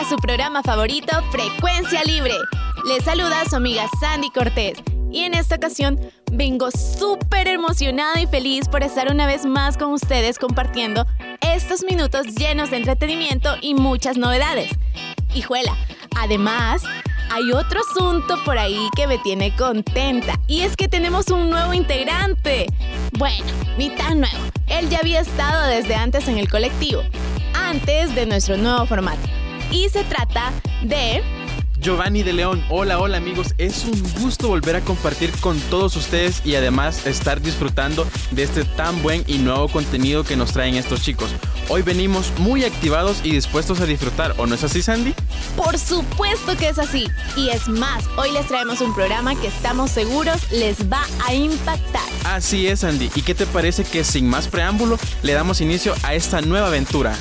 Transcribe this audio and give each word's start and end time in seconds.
A 0.00 0.08
su 0.08 0.16
programa 0.16 0.62
favorito 0.62 1.12
Frecuencia 1.30 2.02
Libre. 2.04 2.32
Les 2.86 3.04
saluda 3.04 3.44
su 3.44 3.56
amiga 3.56 3.84
Sandy 4.00 4.30
Cortés 4.30 4.78
y 5.12 5.24
en 5.24 5.34
esta 5.34 5.56
ocasión 5.56 6.00
vengo 6.32 6.70
súper 6.70 7.48
emocionada 7.48 8.18
y 8.18 8.26
feliz 8.26 8.66
por 8.66 8.82
estar 8.82 9.12
una 9.12 9.26
vez 9.26 9.44
más 9.44 9.76
con 9.76 9.92
ustedes 9.92 10.38
compartiendo 10.38 11.06
estos 11.42 11.84
minutos 11.84 12.34
llenos 12.34 12.70
de 12.70 12.78
entretenimiento 12.78 13.56
y 13.60 13.74
muchas 13.74 14.16
novedades. 14.16 14.70
Hijuela, 15.34 15.76
además 16.16 16.82
hay 17.30 17.52
otro 17.52 17.80
asunto 17.80 18.42
por 18.46 18.56
ahí 18.56 18.88
que 18.96 19.06
me 19.06 19.18
tiene 19.18 19.54
contenta 19.54 20.40
y 20.46 20.62
es 20.62 20.76
que 20.76 20.88
tenemos 20.88 21.28
un 21.28 21.50
nuevo 21.50 21.74
integrante. 21.74 22.68
Bueno, 23.18 23.44
ni 23.76 23.90
tan 23.90 24.20
nuevo. 24.20 24.44
Él 24.66 24.88
ya 24.88 25.00
había 25.00 25.20
estado 25.20 25.66
desde 25.66 25.94
antes 25.94 26.26
en 26.26 26.38
el 26.38 26.48
colectivo, 26.48 27.02
antes 27.52 28.14
de 28.14 28.24
nuestro 28.24 28.56
nuevo 28.56 28.86
formato. 28.86 29.39
Y 29.70 29.88
se 29.88 30.02
trata 30.04 30.52
de 30.82 31.22
Giovanni 31.80 32.22
de 32.22 32.34
León, 32.34 32.62
hola, 32.68 32.98
hola 32.98 33.16
amigos, 33.16 33.54
es 33.56 33.84
un 33.84 34.02
gusto 34.20 34.48
volver 34.48 34.76
a 34.76 34.80
compartir 34.82 35.30
con 35.40 35.58
todos 35.70 35.96
ustedes 35.96 36.42
y 36.44 36.54
además 36.56 37.06
estar 37.06 37.40
disfrutando 37.40 38.06
de 38.32 38.42
este 38.42 38.64
tan 38.64 39.00
buen 39.02 39.24
y 39.26 39.38
nuevo 39.38 39.68
contenido 39.68 40.22
que 40.24 40.36
nos 40.36 40.52
traen 40.52 40.74
estos 40.74 41.02
chicos. 41.02 41.30
Hoy 41.68 41.82
venimos 41.82 42.32
muy 42.38 42.64
activados 42.64 43.20
y 43.24 43.30
dispuestos 43.30 43.80
a 43.80 43.86
disfrutar, 43.86 44.34
¿o 44.36 44.46
no 44.46 44.56
es 44.56 44.64
así 44.64 44.82
Sandy? 44.82 45.14
Por 45.56 45.78
supuesto 45.78 46.54
que 46.56 46.68
es 46.68 46.78
así. 46.78 47.06
Y 47.36 47.48
es 47.48 47.68
más, 47.68 48.04
hoy 48.18 48.32
les 48.32 48.46
traemos 48.46 48.80
un 48.82 48.94
programa 48.94 49.34
que 49.40 49.46
estamos 49.46 49.90
seguros 49.90 50.50
les 50.52 50.90
va 50.92 51.06
a 51.26 51.32
impactar. 51.32 52.08
Así 52.24 52.66
es 52.66 52.80
Sandy, 52.80 53.10
¿y 53.14 53.22
qué 53.22 53.34
te 53.34 53.46
parece 53.46 53.84
que 53.84 54.04
sin 54.04 54.28
más 54.28 54.48
preámbulo 54.48 54.98
le 55.22 55.32
damos 55.32 55.62
inicio 55.62 55.94
a 56.02 56.14
esta 56.14 56.42
nueva 56.42 56.66
aventura? 56.66 57.16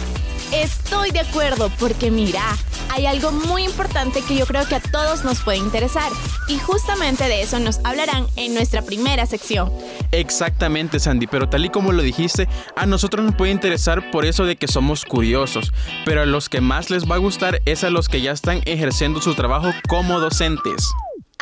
Estoy 0.53 1.11
de 1.11 1.19
acuerdo 1.19 1.71
porque 1.77 2.09
mira, 2.09 2.41
hay 2.89 3.05
algo 3.05 3.31
muy 3.31 3.63
importante 3.63 4.23
que 4.23 4.35
yo 4.35 4.47
creo 4.47 4.67
que 4.67 4.75
a 4.75 4.79
todos 4.79 5.23
nos 5.23 5.41
puede 5.41 5.59
interesar 5.59 6.11
y 6.47 6.57
justamente 6.57 7.25
de 7.25 7.43
eso 7.43 7.59
nos 7.59 7.79
hablarán 7.83 8.25
en 8.35 8.55
nuestra 8.55 8.81
primera 8.81 9.27
sección. 9.27 9.71
Exactamente 10.11 10.99
Sandy, 10.99 11.27
pero 11.27 11.47
tal 11.49 11.65
y 11.65 11.69
como 11.69 11.91
lo 11.91 12.01
dijiste, 12.01 12.47
a 12.75 12.87
nosotros 12.87 13.23
nos 13.23 13.35
puede 13.35 13.51
interesar 13.51 14.09
por 14.09 14.25
eso 14.25 14.45
de 14.45 14.55
que 14.55 14.67
somos 14.67 15.05
curiosos, 15.05 15.71
pero 16.03 16.23
a 16.23 16.25
los 16.25 16.49
que 16.49 16.61
más 16.61 16.89
les 16.89 17.09
va 17.09 17.15
a 17.15 17.19
gustar 17.19 17.61
es 17.65 17.83
a 17.83 17.91
los 17.91 18.09
que 18.09 18.21
ya 18.21 18.31
están 18.31 18.61
ejerciendo 18.65 19.21
su 19.21 19.35
trabajo 19.35 19.69
como 19.87 20.19
docentes. 20.19 20.87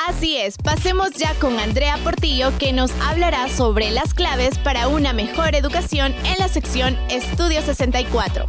Así 0.06 0.38
es, 0.38 0.58
pasemos 0.58 1.12
ya 1.12 1.34
con 1.36 1.60
Andrea 1.60 1.98
Portillo 2.04 2.52
que 2.60 2.72
nos 2.72 2.92
hablará 3.02 3.50
sobre 3.50 3.90
las 3.90 4.14
claves 4.14 4.58
para 4.58 4.90
una 4.90 5.12
mejor 5.14 5.56
educación 5.56 6.14
en 6.26 6.38
la 6.40 6.50
sección 6.50 6.98
Estudio 7.10 7.62
64. 7.62 8.48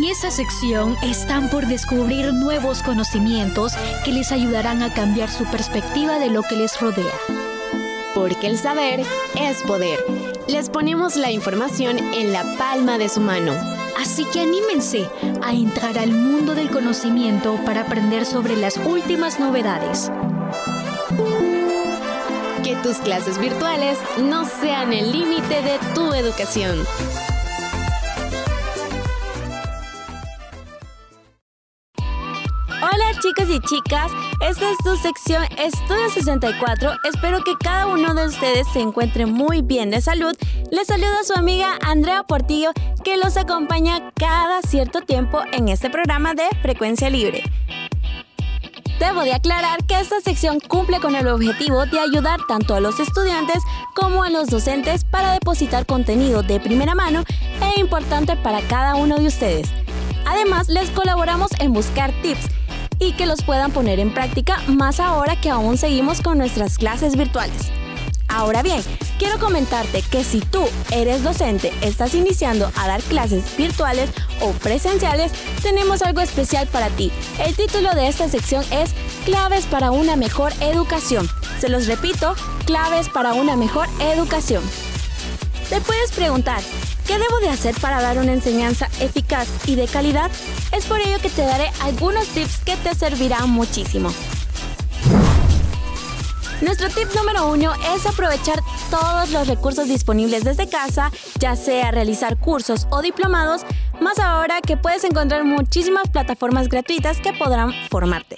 En 0.00 0.06
esta 0.06 0.30
sección 0.30 0.96
están 1.02 1.50
por 1.50 1.66
descubrir 1.66 2.32
nuevos 2.32 2.82
conocimientos 2.82 3.74
que 4.02 4.12
les 4.12 4.32
ayudarán 4.32 4.82
a 4.82 4.94
cambiar 4.94 5.28
su 5.28 5.44
perspectiva 5.44 6.18
de 6.18 6.30
lo 6.30 6.42
que 6.42 6.56
les 6.56 6.80
rodea. 6.80 7.12
Porque 8.14 8.46
el 8.46 8.56
saber 8.56 9.04
es 9.34 9.62
poder. 9.64 10.02
Les 10.48 10.70
ponemos 10.70 11.16
la 11.16 11.30
información 11.30 11.98
en 12.14 12.32
la 12.32 12.56
palma 12.56 12.96
de 12.96 13.10
su 13.10 13.20
mano. 13.20 13.52
Así 14.00 14.24
que 14.24 14.40
anímense 14.40 15.06
a 15.42 15.52
entrar 15.52 15.98
al 15.98 16.12
mundo 16.12 16.54
del 16.54 16.70
conocimiento 16.70 17.56
para 17.66 17.82
aprender 17.82 18.24
sobre 18.24 18.56
las 18.56 18.78
últimas 18.78 19.38
novedades. 19.38 20.10
Que 22.64 22.74
tus 22.76 22.96
clases 23.00 23.36
virtuales 23.36 23.98
no 24.18 24.46
sean 24.46 24.94
el 24.94 25.12
límite 25.12 25.60
de 25.60 25.78
tu 25.94 26.14
educación. 26.14 26.86
Chicos 33.20 33.50
y 33.50 33.60
chicas, 33.60 34.10
esta 34.40 34.70
es 34.70 34.78
tu 34.78 34.96
sección 34.96 35.44
Estudio 35.58 36.08
64. 36.08 36.92
Espero 37.04 37.44
que 37.44 37.52
cada 37.62 37.86
uno 37.86 38.14
de 38.14 38.26
ustedes 38.26 38.66
se 38.72 38.80
encuentre 38.80 39.26
muy 39.26 39.60
bien 39.60 39.90
de 39.90 40.00
salud. 40.00 40.34
Les 40.70 40.86
saluda 40.86 41.22
su 41.24 41.34
amiga 41.34 41.78
Andrea 41.82 42.22
Portillo 42.22 42.70
que 43.04 43.18
los 43.18 43.36
acompaña 43.36 44.10
cada 44.14 44.62
cierto 44.62 45.02
tiempo 45.02 45.42
en 45.52 45.68
este 45.68 45.90
programa 45.90 46.32
de 46.32 46.44
Frecuencia 46.62 47.10
Libre. 47.10 47.42
Debo 48.98 49.22
de 49.22 49.34
aclarar 49.34 49.84
que 49.84 50.00
esta 50.00 50.20
sección 50.20 50.58
cumple 50.58 50.98
con 51.00 51.14
el 51.14 51.28
objetivo 51.28 51.84
de 51.84 52.00
ayudar 52.00 52.40
tanto 52.48 52.74
a 52.74 52.80
los 52.80 53.00
estudiantes 53.00 53.62
como 53.94 54.22
a 54.24 54.30
los 54.30 54.48
docentes 54.48 55.04
para 55.04 55.32
depositar 55.32 55.84
contenido 55.84 56.42
de 56.42 56.58
primera 56.58 56.94
mano 56.94 57.24
e 57.60 57.80
importante 57.80 58.36
para 58.36 58.62
cada 58.62 58.94
uno 58.94 59.18
de 59.18 59.26
ustedes. 59.26 59.68
Además, 60.26 60.68
les 60.68 60.88
colaboramos 60.90 61.50
en 61.58 61.72
buscar 61.72 62.12
tips 62.22 62.48
y 63.00 63.12
que 63.14 63.26
los 63.26 63.42
puedan 63.42 63.72
poner 63.72 63.98
en 63.98 64.14
práctica 64.14 64.62
más 64.68 65.00
ahora 65.00 65.40
que 65.40 65.50
aún 65.50 65.76
seguimos 65.76 66.20
con 66.20 66.38
nuestras 66.38 66.78
clases 66.78 67.16
virtuales. 67.16 67.72
Ahora 68.28 68.62
bien, 68.62 68.80
quiero 69.18 69.40
comentarte 69.40 70.02
que 70.02 70.22
si 70.22 70.40
tú 70.40 70.64
eres 70.92 71.24
docente, 71.24 71.72
estás 71.80 72.14
iniciando 72.14 72.70
a 72.76 72.86
dar 72.86 73.02
clases 73.02 73.56
virtuales 73.56 74.08
o 74.40 74.52
presenciales, 74.52 75.32
tenemos 75.62 76.02
algo 76.02 76.20
especial 76.20 76.68
para 76.68 76.90
ti. 76.90 77.10
El 77.44 77.56
título 77.56 77.92
de 77.94 78.06
esta 78.06 78.28
sección 78.28 78.64
es 78.70 78.94
Claves 79.24 79.66
para 79.66 79.90
una 79.90 80.14
mejor 80.14 80.52
educación. 80.60 81.28
Se 81.58 81.68
los 81.68 81.88
repito, 81.88 82.36
claves 82.66 83.08
para 83.08 83.32
una 83.32 83.56
mejor 83.56 83.88
educación. 83.98 84.62
Te 85.70 85.80
puedes 85.80 86.10
preguntar, 86.10 86.60
¿qué 87.06 87.16
debo 87.16 87.38
de 87.38 87.48
hacer 87.48 87.76
para 87.80 88.02
dar 88.02 88.18
una 88.18 88.32
enseñanza 88.32 88.88
eficaz 88.98 89.46
y 89.68 89.76
de 89.76 89.86
calidad? 89.86 90.28
Es 90.72 90.84
por 90.84 90.98
ello 91.00 91.20
que 91.22 91.30
te 91.30 91.42
daré 91.42 91.70
algunos 91.80 92.26
tips 92.26 92.58
que 92.64 92.76
te 92.76 92.92
servirán 92.92 93.48
muchísimo. 93.50 94.10
Nuestro 96.60 96.88
tip 96.88 97.14
número 97.14 97.48
uno 97.52 97.72
es 97.94 98.04
aprovechar 98.04 98.58
todos 98.90 99.30
los 99.30 99.46
recursos 99.46 99.86
disponibles 99.86 100.42
desde 100.42 100.68
casa, 100.68 101.12
ya 101.38 101.54
sea 101.54 101.92
realizar 101.92 102.36
cursos 102.36 102.88
o 102.90 103.00
diplomados, 103.00 103.62
más 104.00 104.18
ahora 104.18 104.60
que 104.60 104.76
puedes 104.76 105.04
encontrar 105.04 105.44
muchísimas 105.44 106.08
plataformas 106.08 106.68
gratuitas 106.68 107.18
que 107.20 107.32
podrán 107.32 107.72
formarte. 107.90 108.34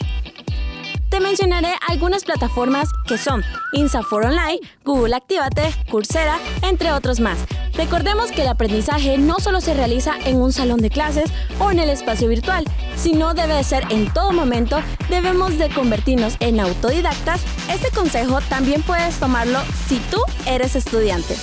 Te 1.12 1.20
mencionaré 1.20 1.74
algunas 1.86 2.24
plataformas 2.24 2.88
que 3.06 3.18
son 3.18 3.44
InsaFor 3.74 4.24
Online, 4.24 4.58
Google 4.82 5.14
Actívate, 5.14 5.70
Coursera, 5.90 6.38
entre 6.62 6.90
otros 6.90 7.20
más. 7.20 7.36
Recordemos 7.74 8.32
que 8.32 8.40
el 8.40 8.48
aprendizaje 8.48 9.18
no 9.18 9.38
solo 9.38 9.60
se 9.60 9.74
realiza 9.74 10.14
en 10.24 10.40
un 10.40 10.54
salón 10.54 10.80
de 10.80 10.88
clases 10.88 11.30
o 11.58 11.70
en 11.70 11.80
el 11.80 11.90
espacio 11.90 12.28
virtual, 12.28 12.64
sino 12.96 13.34
debe 13.34 13.62
ser 13.62 13.84
en 13.90 14.10
todo 14.14 14.32
momento, 14.32 14.80
debemos 15.10 15.58
de 15.58 15.68
convertirnos 15.68 16.38
en 16.40 16.58
autodidactas. 16.60 17.42
Este 17.68 17.90
consejo 17.90 18.40
también 18.48 18.82
puedes 18.82 19.20
tomarlo 19.20 19.58
si 19.86 19.98
tú 20.10 20.16
eres 20.46 20.76
estudiante. 20.76 21.36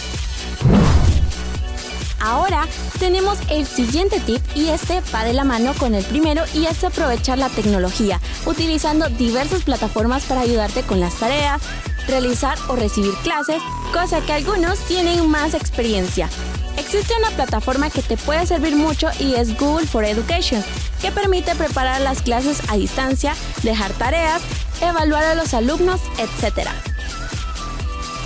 Ahora 2.20 2.68
tenemos 3.00 3.38
el 3.50 3.66
siguiente 3.66 4.20
tip 4.20 4.42
y 4.56 4.70
este 4.70 5.02
va 5.14 5.24
de 5.24 5.34
la 5.34 5.44
mano 5.44 5.74
con 5.76 5.96
el 5.96 6.04
primero 6.04 6.44
y 6.54 6.66
es 6.66 6.84
aprovechar 6.84 7.38
la 7.38 7.50
tecnología, 7.50 8.20
utilizando 8.46 9.10
diversas 9.10 9.64
plataformas 9.64 10.24
para 10.24 10.42
ayudarte 10.42 10.82
con 10.84 11.00
las 11.00 11.16
tareas, 11.16 11.62
realizar 12.08 12.58
o 12.68 12.76
recibir 12.76 13.14
clases, 13.24 13.62
cosa 13.94 14.22
que 14.22 14.34
algunos 14.34 14.80
tienen 14.80 15.30
más 15.30 15.54
experiencia. 15.54 16.30
Existe 16.78 17.14
una 17.20 17.30
plataforma 17.32 17.90
que 17.90 18.02
te 18.02 18.18
puede 18.18 18.46
servir 18.46 18.76
mucho 18.76 19.10
y 19.20 19.36
es 19.36 19.58
Google 19.58 19.88
for 19.88 20.04
Education, 20.04 20.64
que 21.02 21.12
permite 21.12 21.56
preparar 21.56 22.02
las 22.02 22.22
clases 22.22 22.62
a 22.70 22.78
distancia, 22.78 23.36
dejar 23.64 23.92
tareas, 23.94 24.42
evaluar 24.82 25.24
a 25.24 25.36
los 25.36 25.54
alumnos, 25.54 26.02
etc. 26.18 26.68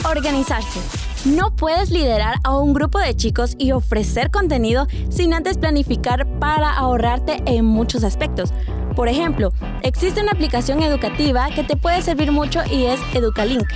Organizarse. 0.05 1.02
No 1.25 1.55
puedes 1.55 1.89
liderar 1.89 2.35
a 2.43 2.57
un 2.57 2.73
grupo 2.73 2.99
de 2.99 3.15
chicos 3.15 3.55
y 3.57 3.71
ofrecer 3.71 4.29
contenido 4.29 4.87
sin 5.09 5.33
antes 5.33 5.57
planificar 5.57 6.27
para 6.39 6.69
ahorrarte 6.73 7.41
en 7.45 7.63
muchos 7.63 8.03
aspectos. 8.03 8.53
Por 8.93 9.07
ejemplo, 9.07 9.53
existe 9.83 10.21
una 10.21 10.33
aplicación 10.33 10.83
educativa 10.83 11.47
que 11.55 11.63
te 11.63 11.77
puede 11.77 12.01
servir 12.01 12.33
mucho 12.33 12.59
y 12.69 12.83
es 12.85 12.99
Educalink. 13.13 13.67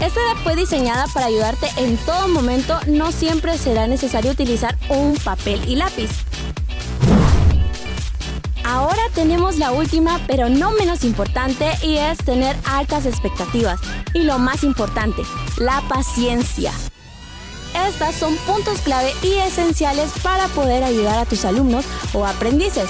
Esta 0.00 0.20
fue 0.44 0.54
diseñada 0.54 1.06
para 1.12 1.26
ayudarte 1.26 1.66
en 1.76 1.96
todo 1.98 2.28
momento, 2.28 2.78
no 2.86 3.10
siempre 3.10 3.58
será 3.58 3.88
necesario 3.88 4.30
utilizar 4.30 4.76
un 4.88 5.16
papel 5.16 5.60
y 5.68 5.74
lápiz. 5.74 6.29
Ahora 8.70 9.02
tenemos 9.16 9.58
la 9.58 9.72
última, 9.72 10.20
pero 10.28 10.48
no 10.48 10.70
menos 10.70 11.02
importante, 11.02 11.68
y 11.82 11.96
es 11.96 12.18
tener 12.18 12.56
altas 12.64 13.04
expectativas. 13.04 13.80
Y 14.14 14.20
lo 14.20 14.38
más 14.38 14.62
importante, 14.62 15.22
la 15.56 15.82
paciencia. 15.88 16.72
Estas 17.88 18.14
son 18.14 18.36
puntos 18.36 18.78
clave 18.82 19.12
y 19.22 19.34
esenciales 19.34 20.12
para 20.22 20.46
poder 20.48 20.84
ayudar 20.84 21.18
a 21.18 21.26
tus 21.26 21.44
alumnos 21.44 21.84
o 22.12 22.24
aprendices. 22.24 22.88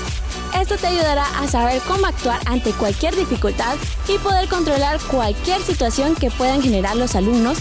Esto 0.54 0.76
te 0.76 0.88
ayudará 0.88 1.24
a 1.40 1.48
saber 1.48 1.80
cómo 1.88 2.04
actuar 2.04 2.40
ante 2.44 2.72
cualquier 2.72 3.16
dificultad 3.16 3.76
y 4.06 4.18
poder 4.18 4.50
controlar 4.50 5.00
cualquier 5.10 5.62
situación 5.62 6.14
que 6.14 6.30
puedan 6.30 6.60
generar 6.60 6.94
los 6.96 7.14
alumnos 7.14 7.56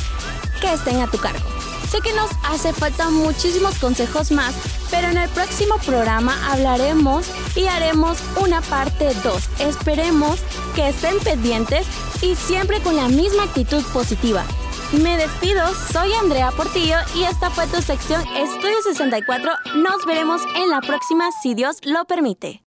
que 0.60 0.74
estén 0.74 1.00
a 1.00 1.07
tu 1.07 1.19
cargo. 1.19 1.59
Sé 1.89 2.01
que 2.01 2.13
nos 2.13 2.30
hace 2.44 2.71
falta 2.71 3.09
muchísimos 3.09 3.75
consejos 3.80 4.31
más, 4.31 4.53
pero 4.91 5.07
en 5.07 5.18
el 5.18 5.30
próximo 5.30 5.75
programa 5.86 6.36
hablaremos 6.51 7.25
y 7.56 7.65
haremos 7.65 8.19
una 8.39 8.62
parte 8.62 9.12
2. 9.24 9.50
Esperemos 9.59 10.39
que 10.75 10.89
estén 10.89 11.18
pendientes 11.19 11.88
y 12.21 12.36
siempre 12.36 12.80
con 12.81 12.95
la 12.95 13.07
misma 13.07 13.44
actitud 13.44 13.83
positiva. 13.91 14.45
Me 14.91 15.18
despido, 15.18 15.63
soy 15.91 16.13
Andrea 16.13 16.51
Portillo 16.51 16.97
y 17.15 17.24
esta 17.24 17.50
fue 17.50 17.65
tu 17.68 17.81
sección 17.81 18.21
Estudio 18.36 18.81
64. 18.83 19.51
Nos 19.75 20.06
veremos 20.06 20.41
en 20.56 20.69
la 20.69 20.81
próxima 20.81 21.30
si 21.41 21.56
Dios 21.56 21.77
lo 21.83 22.06
permite. 22.06 22.69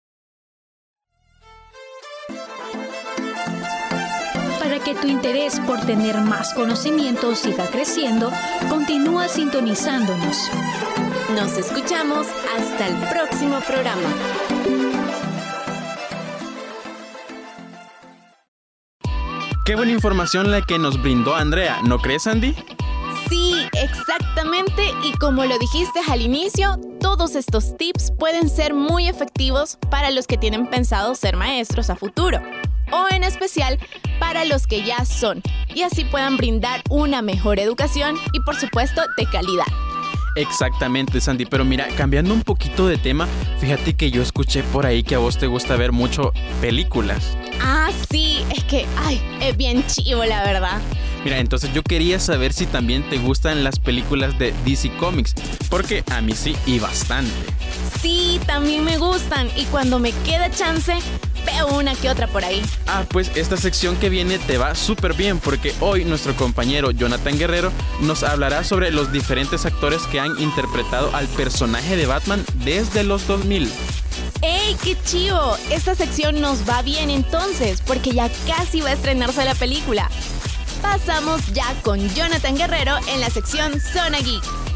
Que 4.90 4.96
tu 4.96 5.08
interés 5.08 5.60
por 5.68 5.80
tener 5.82 6.20
más 6.22 6.54
conocimiento 6.56 7.36
siga 7.36 7.68
creciendo, 7.68 8.32
continúa 8.70 9.28
sintonizándonos. 9.28 10.50
Nos 11.36 11.58
escuchamos 11.58 12.26
hasta 12.58 12.88
el 12.88 12.96
próximo 13.08 13.60
programa. 13.68 14.10
Qué 19.64 19.76
buena 19.76 19.92
información 19.92 20.50
la 20.50 20.62
que 20.64 20.80
nos 20.80 21.00
brindó 21.00 21.36
Andrea, 21.36 21.82
¿no 21.84 22.00
crees, 22.00 22.26
Andy? 22.26 22.56
Sí, 23.30 23.54
exactamente. 23.74 24.92
Y 25.04 25.12
como 25.20 25.46
lo 25.46 25.60
dijiste 25.60 26.00
al 26.10 26.22
inicio, 26.22 26.80
todos 27.00 27.36
estos 27.36 27.78
tips 27.78 28.12
pueden 28.18 28.50
ser 28.50 28.74
muy 28.74 29.08
efectivos 29.08 29.78
para 29.92 30.10
los 30.10 30.26
que 30.26 30.38
tienen 30.40 30.66
pensado 30.68 31.14
ser 31.14 31.38
maestros 31.38 31.92
a 31.92 31.96
futuro 31.96 32.42
o 32.92 33.08
en 33.12 33.24
especial 33.24 33.80
para 34.20 34.46
los 34.46 34.68
que 34.68 34.84
ya 34.84 35.06
son 35.06 35.42
y 35.74 35.84
así 35.84 36.04
puedan 36.04 36.38
brindar 36.38 36.82
una 36.90 37.22
mejor 37.22 37.60
educación 37.60 38.16
y 38.34 38.40
por 38.42 38.56
supuesto 38.56 39.02
de 39.18 39.26
calidad. 39.26 39.66
Exactamente, 40.36 41.20
Sandy. 41.20 41.46
Pero 41.46 41.66
mira, 41.66 41.88
cambiando 41.98 42.34
un 42.34 42.44
poquito 42.44 42.88
de 42.88 42.98
tema, 42.98 43.28
fíjate 43.60 43.96
que 43.96 44.12
yo 44.12 44.22
escuché 44.22 44.64
por 44.64 44.86
ahí 44.86 45.04
que 45.04 45.16
a 45.16 45.18
vos 45.18 45.38
te 45.38 45.48
gusta 45.48 45.76
ver 45.76 45.92
mucho 45.92 46.32
películas. 46.62 47.38
Ah, 47.62 47.90
sí, 48.10 48.44
es 48.56 48.64
que, 48.64 48.86
ay, 48.98 49.22
es 49.42 49.58
bien 49.58 49.86
chivo, 49.88 50.24
la 50.24 50.44
verdad. 50.44 50.80
Mira, 51.24 51.40
entonces 51.40 51.74
yo 51.74 51.84
quería 51.84 52.20
saber 52.20 52.54
si 52.54 52.66
también 52.66 53.04
te 53.10 53.18
gustan 53.18 53.64
las 53.64 53.80
películas 53.80 54.40
de 54.40 54.54
DC 54.66 54.90
Comics, 54.98 55.36
porque 55.70 56.04
a 56.12 56.22
mí 56.22 56.34
sí 56.34 56.56
y 56.66 56.80
bastante. 56.80 57.32
Sí, 58.02 58.40
también 58.46 58.86
me 58.86 58.98
gustan 58.98 59.50
y 59.58 59.66
cuando 59.66 60.00
me 60.00 60.14
queda 60.24 60.50
chance, 60.50 60.94
veo 61.46 61.68
una 61.68 61.96
que 61.96 62.10
otra 62.10 62.28
por 62.28 62.44
ahí. 62.44 62.62
Ah, 62.88 63.04
pues 63.10 63.32
esta 63.36 63.58
sección 63.58 63.96
que 63.98 64.10
viene 64.10 64.40
te 64.40 64.58
va 64.58 64.76
súper 64.76 65.14
bien 65.14 65.40
porque 65.40 65.74
hoy 65.80 66.06
nuestro 66.06 66.36
compañero 66.36 66.92
Jonathan 66.92 67.38
Guerrero 67.38 67.72
nos 68.02 68.24
hablará 68.24 68.64
sobre 68.64 68.92
los 68.92 69.12
diferentes 69.12 69.66
actores 69.66 70.02
que 70.04 70.20
han 70.20 70.40
interpretado 70.40 71.16
al 71.16 71.28
personaje 71.28 71.96
de 71.96 72.06
Batman 72.06 72.44
desde 72.64 73.04
los 73.04 73.28
2000. 73.28 73.70
¡Ey, 74.42 74.76
qué 74.84 74.98
chivo! 75.04 75.58
Esta 75.70 75.96
sección 75.96 76.40
nos 76.40 76.68
va 76.68 76.82
bien 76.82 77.10
entonces, 77.10 77.82
porque 77.86 78.12
ya 78.12 78.30
casi 78.48 78.82
va 78.82 78.90
a 78.90 78.94
estrenarse 78.94 79.44
la 79.44 79.56
película. 79.56 80.10
Pasamos 80.82 81.42
ya 81.54 81.66
con 81.84 82.00
Jonathan 82.16 82.56
Guerrero 82.56 82.98
en 83.10 83.20
la 83.20 83.30
sección 83.30 83.82
Zona 83.82 84.20
Geek. 84.20 84.69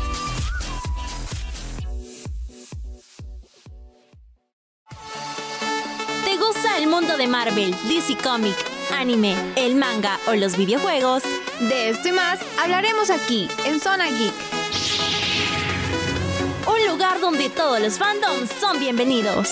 De 7.23 7.27
Marvel, 7.29 7.73
DC 7.87 8.17
Comic, 8.17 8.55
anime, 8.93 9.33
el 9.55 9.75
manga 9.75 10.19
o 10.27 10.35
los 10.35 10.57
videojuegos? 10.57 11.23
De 11.69 11.89
esto 11.89 12.09
y 12.09 12.11
más 12.11 12.39
hablaremos 12.61 13.09
aquí, 13.09 13.47
en 13.65 13.79
Zona 13.79 14.09
Geek. 14.09 14.33
Un 16.67 16.91
lugar 16.91 17.21
donde 17.21 17.49
todos 17.49 17.79
los 17.79 17.97
fandoms 17.97 18.49
son 18.59 18.77
bienvenidos. 18.77 19.51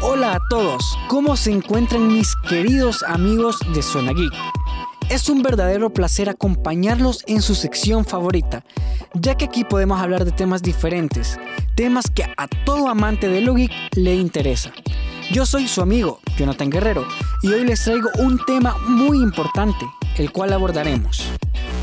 Hola 0.00 0.34
a 0.34 0.40
todos, 0.48 0.96
¿cómo 1.08 1.36
se 1.36 1.50
encuentran 1.50 2.06
mis 2.06 2.36
queridos 2.48 3.02
amigos 3.02 3.58
de 3.74 3.82
Zona 3.82 4.12
Geek? 4.12 4.61
Es 5.12 5.28
un 5.28 5.42
verdadero 5.42 5.92
placer 5.92 6.30
acompañarlos 6.30 7.22
en 7.26 7.42
su 7.42 7.54
sección 7.54 8.06
favorita, 8.06 8.64
ya 9.12 9.34
que 9.34 9.44
aquí 9.44 9.62
podemos 9.62 10.00
hablar 10.00 10.24
de 10.24 10.30
temas 10.30 10.62
diferentes, 10.62 11.38
temas 11.74 12.06
que 12.10 12.22
a 12.22 12.48
todo 12.64 12.88
amante 12.88 13.28
de 13.28 13.42
lo 13.42 13.52
geek 13.54 13.70
le 13.94 14.14
interesa. 14.14 14.72
Yo 15.30 15.44
soy 15.44 15.68
su 15.68 15.82
amigo, 15.82 16.20
Jonathan 16.38 16.70
Guerrero, 16.70 17.06
y 17.42 17.48
hoy 17.48 17.66
les 17.66 17.84
traigo 17.84 18.08
un 18.20 18.42
tema 18.46 18.74
muy 18.88 19.18
importante, 19.18 19.84
el 20.16 20.32
cual 20.32 20.54
abordaremos. 20.54 21.22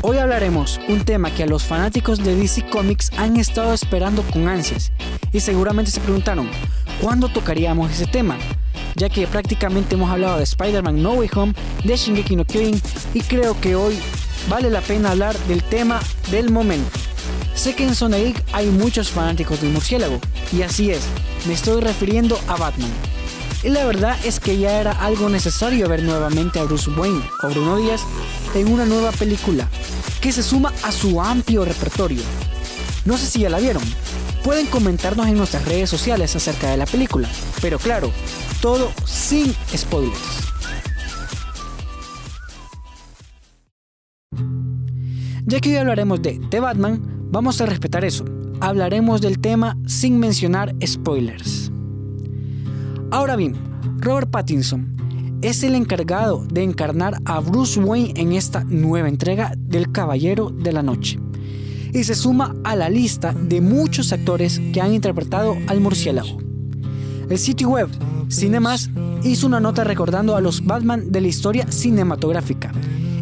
Hoy 0.02 0.18
hablaremos 0.18 0.80
un 0.88 1.04
tema 1.04 1.32
que 1.32 1.44
a 1.44 1.46
los 1.46 1.62
fanáticos 1.62 2.18
de 2.24 2.34
DC 2.34 2.68
Comics 2.68 3.12
han 3.16 3.36
estado 3.36 3.72
esperando 3.72 4.24
con 4.24 4.48
ansias, 4.48 4.90
y 5.32 5.38
seguramente 5.38 5.92
se 5.92 6.00
preguntaron, 6.00 6.50
¿cuándo 7.00 7.28
tocaríamos 7.28 7.92
ese 7.92 8.06
tema? 8.06 8.36
Ya 9.00 9.08
que 9.08 9.26
prácticamente 9.26 9.94
hemos 9.94 10.10
hablado 10.10 10.36
de 10.36 10.42
Spider-Man 10.42 11.02
No 11.02 11.12
Way 11.12 11.30
Home, 11.34 11.54
de 11.84 11.96
Shingeki 11.96 12.36
no 12.36 12.44
Kyojin, 12.44 12.82
y 13.14 13.22
creo 13.22 13.58
que 13.58 13.74
hoy 13.74 13.98
vale 14.46 14.68
la 14.68 14.82
pena 14.82 15.12
hablar 15.12 15.34
del 15.48 15.62
tema 15.62 16.00
del 16.30 16.50
momento. 16.50 16.90
Sé 17.54 17.74
que 17.74 17.84
en 17.84 17.94
Zona 17.94 18.18
hay 18.52 18.66
muchos 18.66 19.08
fanáticos 19.08 19.62
del 19.62 19.70
murciélago, 19.70 20.20
y 20.52 20.60
así 20.60 20.90
es, 20.90 21.00
me 21.46 21.54
estoy 21.54 21.80
refiriendo 21.80 22.38
a 22.46 22.56
Batman. 22.56 22.90
Y 23.62 23.70
la 23.70 23.86
verdad 23.86 24.18
es 24.22 24.38
que 24.38 24.58
ya 24.58 24.78
era 24.78 24.92
algo 24.92 25.30
necesario 25.30 25.88
ver 25.88 26.02
nuevamente 26.02 26.60
a 26.60 26.64
Bruce 26.64 26.90
Wayne 26.90 27.22
o 27.42 27.48
Bruno 27.48 27.78
Díaz 27.78 28.02
en 28.54 28.70
una 28.70 28.84
nueva 28.84 29.12
película, 29.12 29.66
que 30.20 30.30
se 30.30 30.42
suma 30.42 30.74
a 30.82 30.92
su 30.92 31.22
amplio 31.22 31.64
repertorio. 31.64 32.20
No 33.06 33.16
sé 33.16 33.24
si 33.24 33.40
ya 33.40 33.48
la 33.48 33.60
vieron. 33.60 33.82
Pueden 34.44 34.66
comentarnos 34.66 35.26
en 35.26 35.36
nuestras 35.36 35.66
redes 35.66 35.90
sociales 35.90 36.34
acerca 36.34 36.70
de 36.70 36.78
la 36.78 36.86
película, 36.86 37.28
pero 37.60 37.78
claro, 37.78 38.10
todo 38.62 38.90
sin 39.04 39.54
spoilers. 39.76 40.50
Ya 45.44 45.60
que 45.60 45.70
hoy 45.70 45.76
hablaremos 45.76 46.22
de 46.22 46.40
The 46.48 46.60
Batman, 46.60 47.02
vamos 47.30 47.60
a 47.60 47.66
respetar 47.66 48.04
eso. 48.04 48.24
Hablaremos 48.60 49.20
del 49.20 49.40
tema 49.40 49.76
sin 49.86 50.18
mencionar 50.18 50.74
spoilers. 50.86 51.70
Ahora 53.10 53.36
bien, 53.36 53.56
Robert 53.98 54.30
Pattinson 54.30 54.96
es 55.42 55.62
el 55.62 55.74
encargado 55.74 56.46
de 56.46 56.62
encarnar 56.62 57.18
a 57.24 57.40
Bruce 57.40 57.80
Wayne 57.80 58.12
en 58.16 58.32
esta 58.32 58.64
nueva 58.64 59.08
entrega 59.08 59.52
del 59.56 59.90
Caballero 59.90 60.50
de 60.50 60.72
la 60.72 60.82
Noche. 60.82 61.18
Y 61.92 62.04
se 62.04 62.14
suma 62.14 62.54
a 62.64 62.76
la 62.76 62.88
lista 62.88 63.32
de 63.32 63.60
muchos 63.60 64.12
actores 64.12 64.60
que 64.72 64.80
han 64.80 64.94
interpretado 64.94 65.56
al 65.66 65.80
murciélago. 65.80 66.38
El 67.28 67.38
sitio 67.38 67.68
web 67.70 67.88
Cinemas 68.28 68.90
hizo 69.24 69.46
una 69.46 69.60
nota 69.60 69.84
recordando 69.84 70.36
a 70.36 70.40
los 70.40 70.64
Batman 70.64 71.10
de 71.10 71.20
la 71.20 71.28
historia 71.28 71.66
cinematográfica 71.70 72.72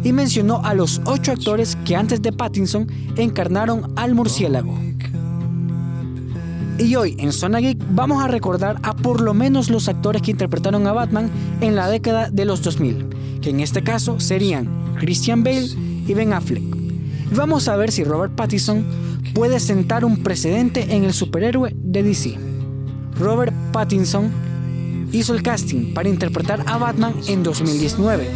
y 0.03 0.13
mencionó 0.13 0.61
a 0.63 0.73
los 0.73 1.01
ocho 1.05 1.31
actores 1.31 1.77
que 1.85 1.95
antes 1.95 2.21
de 2.21 2.31
Pattinson 2.31 2.87
encarnaron 3.17 3.91
al 3.95 4.15
murciélago. 4.15 4.77
Y 6.77 6.95
hoy 6.95 7.15
en 7.19 7.33
Zona 7.33 7.59
Geek 7.59 7.77
vamos 7.91 8.23
a 8.23 8.27
recordar 8.27 8.77
a 8.83 8.95
por 8.95 9.19
lo 9.19 9.33
menos 9.33 9.69
los 9.69 9.89
actores 9.89 10.21
que 10.21 10.31
interpretaron 10.31 10.87
a 10.87 10.93
Batman 10.93 11.29
en 11.59 11.75
la 11.75 11.89
década 11.89 12.29
de 12.29 12.45
los 12.45 12.61
2000, 12.61 13.39
que 13.41 13.49
en 13.49 13.59
este 13.59 13.83
caso 13.83 14.19
serían 14.19 14.95
Christian 14.97 15.43
Bale 15.43 15.67
y 16.07 16.13
Ben 16.13 16.31
Affleck. 16.31 16.68
Vamos 17.31 17.67
a 17.67 17.75
ver 17.75 17.91
si 17.91 18.03
Robert 18.03 18.33
Pattinson 18.33 18.83
puede 19.35 19.59
sentar 19.59 20.03
un 20.03 20.23
precedente 20.23 20.95
en 20.95 21.03
el 21.03 21.13
superhéroe 21.13 21.71
de 21.75 22.01
DC. 22.01 22.37
Robert 23.19 23.53
Pattinson 23.71 24.31
hizo 25.11 25.35
el 25.35 25.43
casting 25.43 25.93
para 25.93 26.09
interpretar 26.09 26.63
a 26.65 26.77
Batman 26.77 27.13
en 27.27 27.43
2019, 27.43 28.27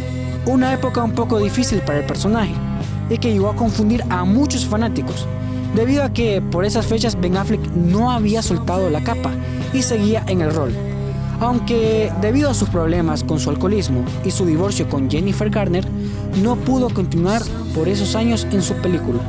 una 0.46 0.72
época 0.72 1.02
un 1.02 1.12
poco 1.12 1.40
difícil 1.40 1.80
para 1.80 2.00
el 2.00 2.06
personaje 2.06 2.54
y 3.10 3.18
que 3.18 3.32
llegó 3.32 3.50
a 3.50 3.56
confundir 3.56 4.04
a 4.10 4.24
muchos 4.24 4.64
fanáticos, 4.64 5.26
debido 5.74 6.04
a 6.04 6.12
que 6.12 6.40
por 6.40 6.64
esas 6.64 6.86
fechas 6.86 7.20
Ben 7.20 7.36
Affleck 7.36 7.66
no 7.72 8.12
había 8.12 8.42
soltado 8.42 8.90
la 8.90 9.02
capa 9.02 9.32
y 9.72 9.82
seguía 9.82 10.24
en 10.28 10.40
el 10.40 10.54
rol. 10.54 10.72
Aunque 11.44 12.10
debido 12.22 12.48
a 12.48 12.54
sus 12.54 12.70
problemas 12.70 13.22
con 13.22 13.38
su 13.38 13.50
alcoholismo 13.50 14.02
y 14.24 14.30
su 14.30 14.46
divorcio 14.46 14.88
con 14.88 15.10
Jennifer 15.10 15.50
Garner, 15.50 15.86
no 16.42 16.56
pudo 16.56 16.88
continuar 16.88 17.42
por 17.74 17.86
esos 17.86 18.16
años 18.16 18.46
en 18.50 18.62
su 18.62 18.72
película. 18.76 19.20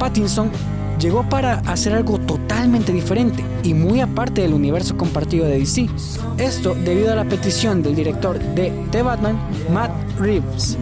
Pattinson 0.00 0.50
llegó 0.98 1.22
para 1.28 1.60
hacer 1.66 1.94
algo 1.94 2.18
totalmente 2.18 2.90
diferente 2.92 3.44
y 3.62 3.74
muy 3.74 4.00
aparte 4.00 4.42
del 4.42 4.54
universo 4.54 4.96
compartido 4.96 5.46
de 5.46 5.60
DC. 5.60 5.88
Esto 6.38 6.74
debido 6.74 7.12
a 7.12 7.14
la 7.14 7.24
petición 7.24 7.80
del 7.80 7.94
director 7.94 8.40
de 8.56 8.72
The 8.90 9.02
Batman, 9.02 9.38
Matt 9.72 9.92
Reeves, 10.18 10.76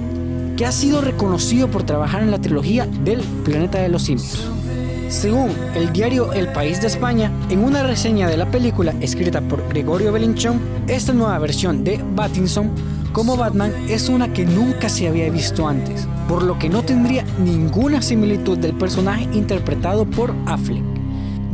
que 0.56 0.64
ha 0.64 0.72
sido 0.72 1.02
reconocido 1.02 1.68
por 1.68 1.82
trabajar 1.82 2.22
en 2.22 2.30
la 2.30 2.40
trilogía 2.40 2.86
del 2.86 3.20
Planeta 3.44 3.82
de 3.82 3.90
los 3.90 4.04
Simios. 4.04 4.50
Según 5.12 5.50
el 5.74 5.92
diario 5.92 6.32
El 6.32 6.48
País 6.48 6.80
de 6.80 6.86
España, 6.86 7.30
en 7.50 7.62
una 7.62 7.82
reseña 7.82 8.26
de 8.26 8.38
la 8.38 8.50
película 8.50 8.94
escrita 9.02 9.42
por 9.42 9.68
Gregorio 9.68 10.10
Belinchón, 10.10 10.58
esta 10.88 11.12
nueva 11.12 11.38
versión 11.38 11.84
de 11.84 12.02
Pattinson 12.16 12.70
como 13.12 13.36
Batman 13.36 13.72
es 13.90 14.08
una 14.08 14.32
que 14.32 14.46
nunca 14.46 14.88
se 14.88 15.08
había 15.08 15.30
visto 15.30 15.68
antes, 15.68 16.08
por 16.26 16.42
lo 16.42 16.58
que 16.58 16.70
no 16.70 16.82
tendría 16.82 17.26
ninguna 17.44 18.00
similitud 18.00 18.56
del 18.56 18.72
personaje 18.72 19.28
interpretado 19.34 20.06
por 20.06 20.34
Affleck, 20.46 20.82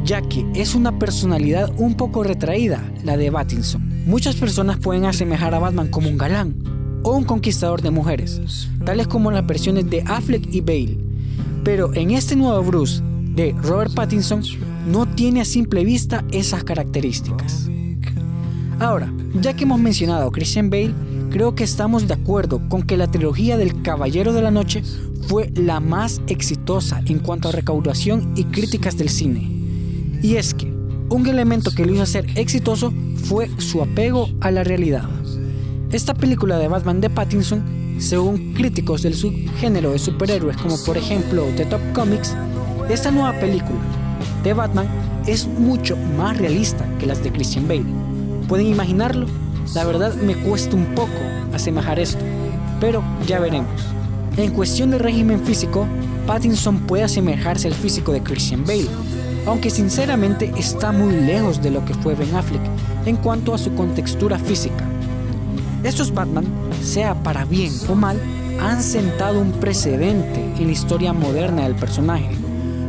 ya 0.04 0.22
que 0.22 0.46
es 0.54 0.76
una 0.76 0.96
personalidad 0.96 1.68
un 1.78 1.94
poco 1.94 2.22
retraída, 2.22 2.80
la 3.02 3.16
de 3.16 3.32
Pattinson. 3.32 4.06
Muchas 4.06 4.36
personas 4.36 4.76
pueden 4.76 5.04
asemejar 5.04 5.52
a 5.56 5.58
Batman 5.58 5.88
como 5.88 6.08
un 6.08 6.16
galán 6.16 6.54
o 7.02 7.10
un 7.10 7.24
conquistador 7.24 7.82
de 7.82 7.90
mujeres, 7.90 8.68
tales 8.84 9.08
como 9.08 9.32
las 9.32 9.44
versiones 9.44 9.90
de 9.90 10.04
Affleck 10.06 10.46
y 10.54 10.60
Bale, 10.60 10.96
pero 11.64 11.92
en 11.92 12.12
este 12.12 12.36
nuevo 12.36 12.62
Bruce 12.62 13.02
de 13.38 13.54
Robert 13.62 13.94
Pattinson 13.94 14.42
no 14.88 15.06
tiene 15.06 15.42
a 15.42 15.44
simple 15.44 15.84
vista 15.84 16.24
esas 16.32 16.64
características. 16.64 17.70
Ahora, 18.80 19.12
ya 19.40 19.54
que 19.54 19.62
hemos 19.62 19.78
mencionado 19.78 20.26
a 20.26 20.32
Christian 20.32 20.70
Bale, 20.70 20.92
creo 21.30 21.54
que 21.54 21.62
estamos 21.62 22.08
de 22.08 22.14
acuerdo 22.14 22.60
con 22.68 22.82
que 22.82 22.96
la 22.96 23.08
trilogía 23.08 23.56
del 23.56 23.80
Caballero 23.82 24.32
de 24.32 24.42
la 24.42 24.50
Noche 24.50 24.82
fue 25.28 25.52
la 25.54 25.78
más 25.78 26.20
exitosa 26.26 27.00
en 27.06 27.20
cuanto 27.20 27.48
a 27.48 27.52
recaudación 27.52 28.32
y 28.34 28.42
críticas 28.42 28.98
del 28.98 29.08
cine. 29.08 29.48
Y 30.20 30.34
es 30.34 30.52
que 30.52 30.72
un 31.08 31.24
elemento 31.28 31.70
que 31.70 31.86
lo 31.86 31.94
hizo 31.94 32.06
ser 32.06 32.26
exitoso 32.36 32.92
fue 33.22 33.48
su 33.58 33.82
apego 33.82 34.28
a 34.40 34.50
la 34.50 34.64
realidad. 34.64 35.08
Esta 35.92 36.12
película 36.12 36.58
de 36.58 36.66
Batman 36.66 37.00
de 37.00 37.08
Pattinson, 37.08 37.62
según 38.00 38.54
críticos 38.54 39.02
del 39.02 39.14
subgénero 39.14 39.92
de 39.92 40.00
superhéroes 40.00 40.56
como 40.56 40.76
por 40.84 40.96
ejemplo 40.96 41.46
The 41.56 41.66
Top 41.66 41.80
Comics, 41.94 42.34
esta 42.88 43.10
nueva 43.10 43.34
película 43.34 43.78
de 44.42 44.54
Batman 44.54 44.88
es 45.26 45.46
mucho 45.46 45.94
más 46.16 46.38
realista 46.38 46.86
que 46.98 47.06
las 47.06 47.22
de 47.22 47.30
Christian 47.30 47.68
Bale. 47.68 47.84
¿Pueden 48.48 48.66
imaginarlo? 48.66 49.26
La 49.74 49.84
verdad 49.84 50.14
me 50.14 50.34
cuesta 50.36 50.74
un 50.74 50.86
poco 50.94 51.12
asemejar 51.52 51.98
esto, 51.98 52.24
pero 52.80 53.02
ya 53.26 53.40
veremos. 53.40 53.70
En 54.38 54.52
cuestión 54.52 54.90
de 54.90 54.98
régimen 54.98 55.44
físico, 55.44 55.86
Pattinson 56.26 56.78
puede 56.80 57.04
asemejarse 57.04 57.68
al 57.68 57.74
físico 57.74 58.12
de 58.12 58.22
Christian 58.22 58.64
Bale, 58.64 58.88
aunque 59.46 59.68
sinceramente 59.68 60.50
está 60.56 60.90
muy 60.90 61.12
lejos 61.12 61.62
de 61.62 61.70
lo 61.70 61.84
que 61.84 61.92
fue 61.94 62.14
Ben 62.14 62.34
Affleck 62.34 62.62
en 63.04 63.16
cuanto 63.16 63.52
a 63.52 63.58
su 63.58 63.74
contextura 63.74 64.38
física. 64.38 64.84
Estos 65.84 66.12
Batman, 66.14 66.46
sea 66.82 67.22
para 67.22 67.44
bien 67.44 67.72
o 67.88 67.94
mal, 67.94 68.18
han 68.60 68.82
sentado 68.82 69.40
un 69.40 69.52
precedente 69.52 70.42
en 70.58 70.66
la 70.66 70.72
historia 70.72 71.12
moderna 71.12 71.64
del 71.64 71.74
personaje 71.74 72.47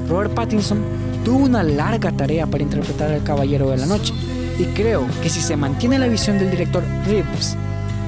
Robert 0.09 0.33
Pattinson 0.33 0.79
tuvo 1.23 1.45
una 1.45 1.61
larga 1.61 2.11
tarea 2.11 2.47
para 2.47 2.63
interpretar 2.63 3.11
al 3.11 3.23
Caballero 3.23 3.69
de 3.69 3.77
la 3.77 3.85
Noche, 3.85 4.13
y 4.57 4.63
creo 4.73 5.05
que 5.21 5.29
si 5.29 5.39
se 5.39 5.55
mantiene 5.55 5.99
la 5.99 6.07
visión 6.07 6.39
del 6.39 6.49
director 6.49 6.83
Reeves, 7.05 7.55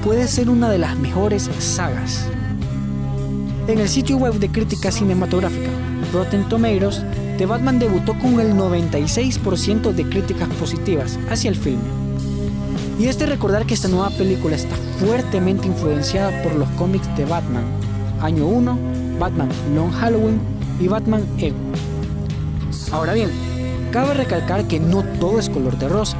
puede 0.04 0.26
ser 0.26 0.50
una 0.50 0.68
de 0.68 0.78
las 0.78 0.96
mejores 0.96 1.48
sagas. 1.60 2.26
En 3.68 3.78
el 3.78 3.88
sitio 3.88 4.16
web 4.16 4.34
de 4.34 4.50
crítica 4.50 4.90
cinematográfica 4.90 5.70
Rotten 6.12 6.48
Tomatoes, 6.48 7.04
The 7.38 7.46
Batman 7.46 7.78
debutó 7.78 8.18
con 8.18 8.40
el 8.40 8.54
96% 8.54 9.92
de 9.92 10.04
críticas 10.04 10.48
positivas 10.48 11.18
hacia 11.30 11.48
el 11.48 11.56
filme. 11.56 11.84
Y 12.98 13.06
es 13.06 13.18
de 13.18 13.26
recordar 13.26 13.64
que 13.64 13.74
esta 13.74 13.88
nueva 13.88 14.10
película 14.10 14.56
está 14.56 14.74
fuertemente 14.98 15.68
influenciada 15.68 16.42
por 16.42 16.54
los 16.56 16.68
cómics 16.70 17.08
de 17.16 17.24
Batman, 17.24 17.64
Año 18.20 18.46
1, 18.46 18.78
Batman 19.18 19.48
Long 19.74 19.92
Halloween 19.92 20.40
y 20.80 20.88
Batman 20.88 21.24
Ego. 21.38 21.71
Ahora 22.92 23.14
bien, 23.14 23.30
cabe 23.90 24.12
recalcar 24.12 24.68
que 24.68 24.78
no 24.78 25.02
todo 25.18 25.38
es 25.38 25.48
color 25.48 25.78
de 25.78 25.88
rosa. 25.88 26.16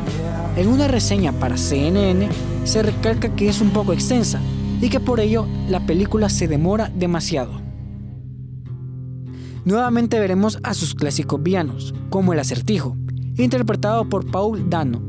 En 0.57 0.69
una 0.69 0.88
reseña 0.88 1.33
para 1.33 1.57
CNN 1.57 2.29
se 2.64 2.83
recalca 2.83 3.35
que 3.35 3.49
es 3.49 3.61
un 3.61 3.71
poco 3.71 3.93
extensa 3.93 4.41
y 4.81 4.88
que 4.88 4.99
por 4.99 5.21
ello 5.21 5.47
la 5.69 5.87
película 5.87 6.29
se 6.31 6.49
demora 6.49 6.91
demasiado. 6.95 7.61
Nuevamente 9.64 10.19
veremos 10.19 10.59
a 10.64 10.75
sus 10.75 10.95
clásicos 10.95 11.41
villanos, 11.43 11.95
como 12.11 12.33
el 12.33 12.41
acertijo, 12.41 12.97
interpretado 13.37 14.09
por 14.09 14.29
Paul 14.31 14.69
Dano, 14.69 15.00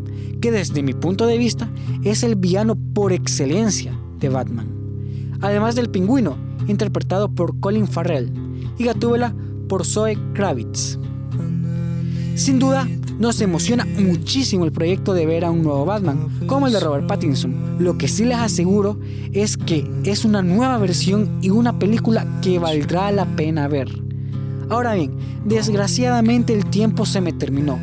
que 0.41 0.51
desde 0.51 0.83
mi 0.83 0.93
punto 0.93 1.25
de 1.25 1.37
vista 1.37 1.69
es 2.03 2.23
el 2.23 2.35
villano 2.35 2.75
por 2.75 3.13
excelencia 3.13 3.97
de 4.19 4.29
Batman. 4.29 4.67
Además 5.41 5.75
del 5.75 5.89
pingüino, 5.89 6.37
interpretado 6.67 7.33
por 7.33 7.59
Colin 7.59 7.87
Farrell, 7.87 8.31
y 8.77 8.83
Gatúbela 8.83 9.33
por 9.67 9.85
Zoe 9.85 10.17
Kravitz. 10.33 10.99
Sin 12.35 12.57
duda, 12.57 12.87
nos 13.19 13.39
emociona 13.41 13.85
muchísimo 13.85 14.65
el 14.65 14.71
proyecto 14.71 15.13
de 15.13 15.27
ver 15.27 15.45
a 15.45 15.51
un 15.51 15.61
nuevo 15.61 15.85
Batman, 15.85 16.29
como 16.47 16.65
el 16.65 16.73
de 16.73 16.79
Robert 16.79 17.05
Pattinson. 17.05 17.77
Lo 17.77 17.95
que 17.97 18.07
sí 18.07 18.25
les 18.25 18.39
aseguro 18.39 18.99
es 19.33 19.55
que 19.55 19.87
es 20.03 20.25
una 20.25 20.41
nueva 20.41 20.79
versión 20.79 21.37
y 21.41 21.51
una 21.51 21.77
película 21.77 22.25
que 22.41 22.57
valdrá 22.57 23.11
la 23.11 23.25
pena 23.35 23.67
ver. 23.67 23.87
Ahora 24.69 24.95
bien, 24.95 25.13
desgraciadamente 25.45 26.53
el 26.53 26.65
tiempo 26.65 27.05
se 27.05 27.21
me 27.21 27.33
terminó, 27.33 27.77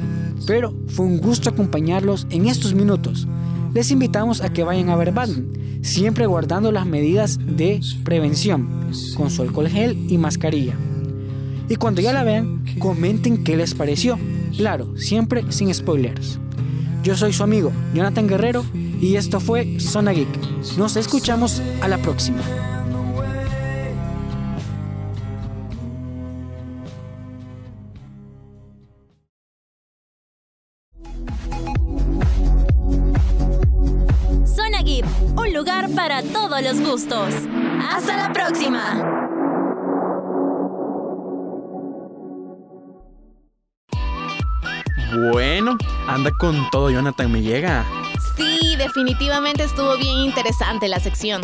pero 0.49 0.75
fue 0.89 1.07
un 1.07 1.19
gusto 1.21 1.49
acompañarlos 1.49 2.27
en 2.31 2.49
estos 2.49 2.75
minutos. 2.75 3.29
Les 3.73 3.93
invitamos 3.93 4.41
a 4.41 4.53
que 4.53 4.65
vayan 4.65 4.89
a 4.89 4.97
ver 4.97 5.13
Batman, 5.13 5.47
siempre 5.83 6.27
guardando 6.27 6.73
las 6.73 6.87
medidas 6.87 7.39
de 7.39 7.81
prevención, 8.03 8.69
con 9.17 9.31
su 9.31 9.43
alcohol 9.43 9.69
gel 9.69 9.97
y 10.11 10.19
mascarilla. 10.19 10.75
Y 11.69 11.77
cuando 11.77 12.01
ya 12.01 12.13
la 12.13 12.25
vean, 12.25 12.65
comenten 12.81 13.45
qué 13.45 13.57
les 13.57 13.75
pareció 13.75 14.19
Claro, 14.57 14.97
siempre 14.97 15.45
sin 15.51 15.73
spoilers. 15.75 16.39
Yo 17.03 17.17
soy 17.17 17.33
su 17.33 17.43
amigo 17.43 17.73
Jonathan 17.95 18.27
Guerrero 18.27 18.65
y 19.01 19.17
esto 19.17 19.41
fue 19.41 19.81
Zona 19.81 20.13
Geek. 20.13 20.29
Nos 20.77 20.97
escuchamos 20.97 21.63
a 21.81 21.89
la 21.89 21.99
próxima. 21.99 22.43
Zona 34.45 34.83
Geek, 34.85 35.07
un 35.37 35.55
lugar 35.55 35.89
para 35.95 36.23
todos 36.23 36.63
los 36.63 36.81
gustos. 36.81 37.35
Hasta 37.91 38.17
la 38.17 38.33
próxima. 38.33 39.20
Bueno, 45.29 45.77
anda 46.09 46.31
con 46.31 46.71
todo, 46.71 46.91
Jonathan, 46.91 47.31
me 47.31 47.43
llega. 47.43 47.85
Sí, 48.37 48.75
definitivamente 48.77 49.65
estuvo 49.65 49.97
bien 49.99 50.17
interesante 50.19 50.89
la 50.89 50.99
sección. 50.99 51.43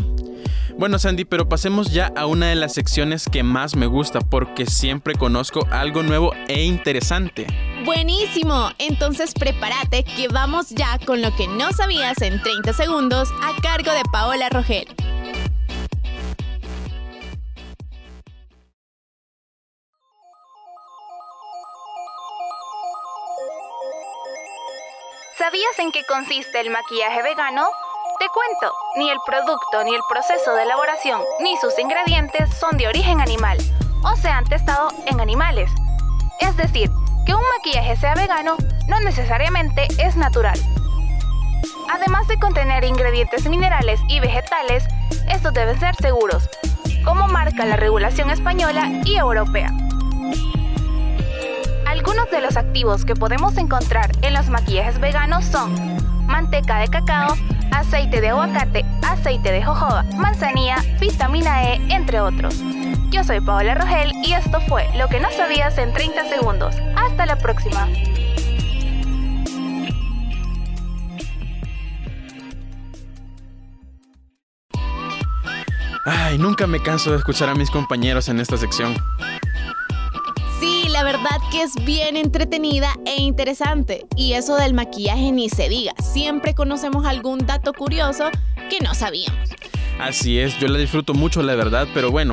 Bueno, 0.78 0.98
Sandy, 0.98 1.24
pero 1.24 1.48
pasemos 1.48 1.90
ya 1.90 2.12
a 2.16 2.26
una 2.26 2.48
de 2.48 2.54
las 2.54 2.74
secciones 2.74 3.26
que 3.30 3.42
más 3.42 3.76
me 3.76 3.86
gusta 3.86 4.20
porque 4.20 4.66
siempre 4.66 5.14
conozco 5.14 5.66
algo 5.70 6.02
nuevo 6.02 6.32
e 6.48 6.64
interesante. 6.64 7.46
Buenísimo, 7.84 8.70
entonces 8.78 9.32
prepárate 9.32 10.04
que 10.04 10.28
vamos 10.28 10.70
ya 10.70 10.98
con 11.06 11.22
lo 11.22 11.34
que 11.36 11.46
no 11.46 11.72
sabías 11.72 12.20
en 12.22 12.42
30 12.42 12.72
segundos 12.72 13.30
a 13.42 13.60
cargo 13.62 13.92
de 13.92 14.02
Paola 14.10 14.48
Rogel. 14.48 14.86
¿Sabías 25.46 25.78
en 25.78 25.92
qué 25.92 26.02
consiste 26.02 26.58
el 26.58 26.70
maquillaje 26.70 27.22
vegano? 27.22 27.68
Te 28.18 28.26
cuento, 28.30 28.74
ni 28.96 29.08
el 29.08 29.18
producto, 29.24 29.84
ni 29.84 29.94
el 29.94 30.00
proceso 30.08 30.52
de 30.56 30.64
elaboración, 30.64 31.20
ni 31.38 31.56
sus 31.58 31.78
ingredientes 31.78 32.52
son 32.58 32.76
de 32.76 32.88
origen 32.88 33.20
animal 33.20 33.56
o 34.02 34.16
se 34.16 34.26
han 34.26 34.44
testado 34.46 34.88
en 35.06 35.20
animales. 35.20 35.70
Es 36.40 36.56
decir, 36.56 36.90
que 37.24 37.32
un 37.32 37.42
maquillaje 37.56 37.96
sea 37.96 38.16
vegano 38.16 38.56
no 38.88 38.98
necesariamente 38.98 39.86
es 39.98 40.16
natural. 40.16 40.58
Además 41.92 42.26
de 42.26 42.40
contener 42.40 42.82
ingredientes 42.82 43.48
minerales 43.48 44.00
y 44.08 44.18
vegetales, 44.18 44.82
estos 45.30 45.54
deben 45.54 45.78
ser 45.78 45.94
seguros, 45.94 46.50
como 47.04 47.28
marca 47.28 47.64
la 47.66 47.76
regulación 47.76 48.30
española 48.30 48.90
y 49.04 49.16
europea. 49.16 49.70
Algunos 51.96 52.30
de 52.30 52.42
los 52.42 52.58
activos 52.58 53.06
que 53.06 53.14
podemos 53.14 53.56
encontrar 53.56 54.12
en 54.20 54.34
los 54.34 54.50
maquillajes 54.50 55.00
veganos 55.00 55.46
son 55.46 55.74
manteca 56.26 56.78
de 56.78 56.88
cacao, 56.88 57.34
aceite 57.72 58.20
de 58.20 58.28
aguacate, 58.28 58.84
aceite 59.02 59.50
de 59.50 59.64
jojoba, 59.64 60.04
manzanilla, 60.18 60.76
vitamina 61.00 61.64
E, 61.64 61.80
entre 61.88 62.20
otros. 62.20 62.62
Yo 63.10 63.24
soy 63.24 63.40
Paola 63.40 63.74
Rogel 63.74 64.12
y 64.22 64.34
esto 64.34 64.60
fue 64.68 64.86
Lo 64.98 65.08
que 65.08 65.20
no 65.20 65.30
sabías 65.30 65.78
en 65.78 65.94
30 65.94 66.28
segundos. 66.28 66.76
Hasta 66.96 67.24
la 67.24 67.36
próxima. 67.38 67.88
Ay, 76.04 76.36
nunca 76.36 76.66
me 76.66 76.80
canso 76.80 77.10
de 77.10 77.16
escuchar 77.16 77.48
a 77.48 77.54
mis 77.54 77.70
compañeros 77.70 78.28
en 78.28 78.38
esta 78.38 78.58
sección. 78.58 78.94
La 80.96 81.04
verdad 81.04 81.42
que 81.50 81.62
es 81.62 81.74
bien 81.84 82.16
entretenida 82.16 82.88
e 83.04 83.20
interesante. 83.20 84.06
Y 84.16 84.32
eso 84.32 84.56
del 84.56 84.72
maquillaje 84.72 85.30
ni 85.30 85.50
se 85.50 85.68
diga. 85.68 85.92
Siempre 86.02 86.54
conocemos 86.54 87.04
algún 87.04 87.40
dato 87.40 87.74
curioso 87.74 88.30
que 88.70 88.80
no 88.80 88.94
sabíamos. 88.94 89.50
Así 90.00 90.38
es, 90.38 90.58
yo 90.58 90.68
la 90.68 90.78
disfruto 90.78 91.12
mucho, 91.12 91.42
la 91.42 91.54
verdad, 91.54 91.86
pero 91.92 92.10
bueno, 92.10 92.32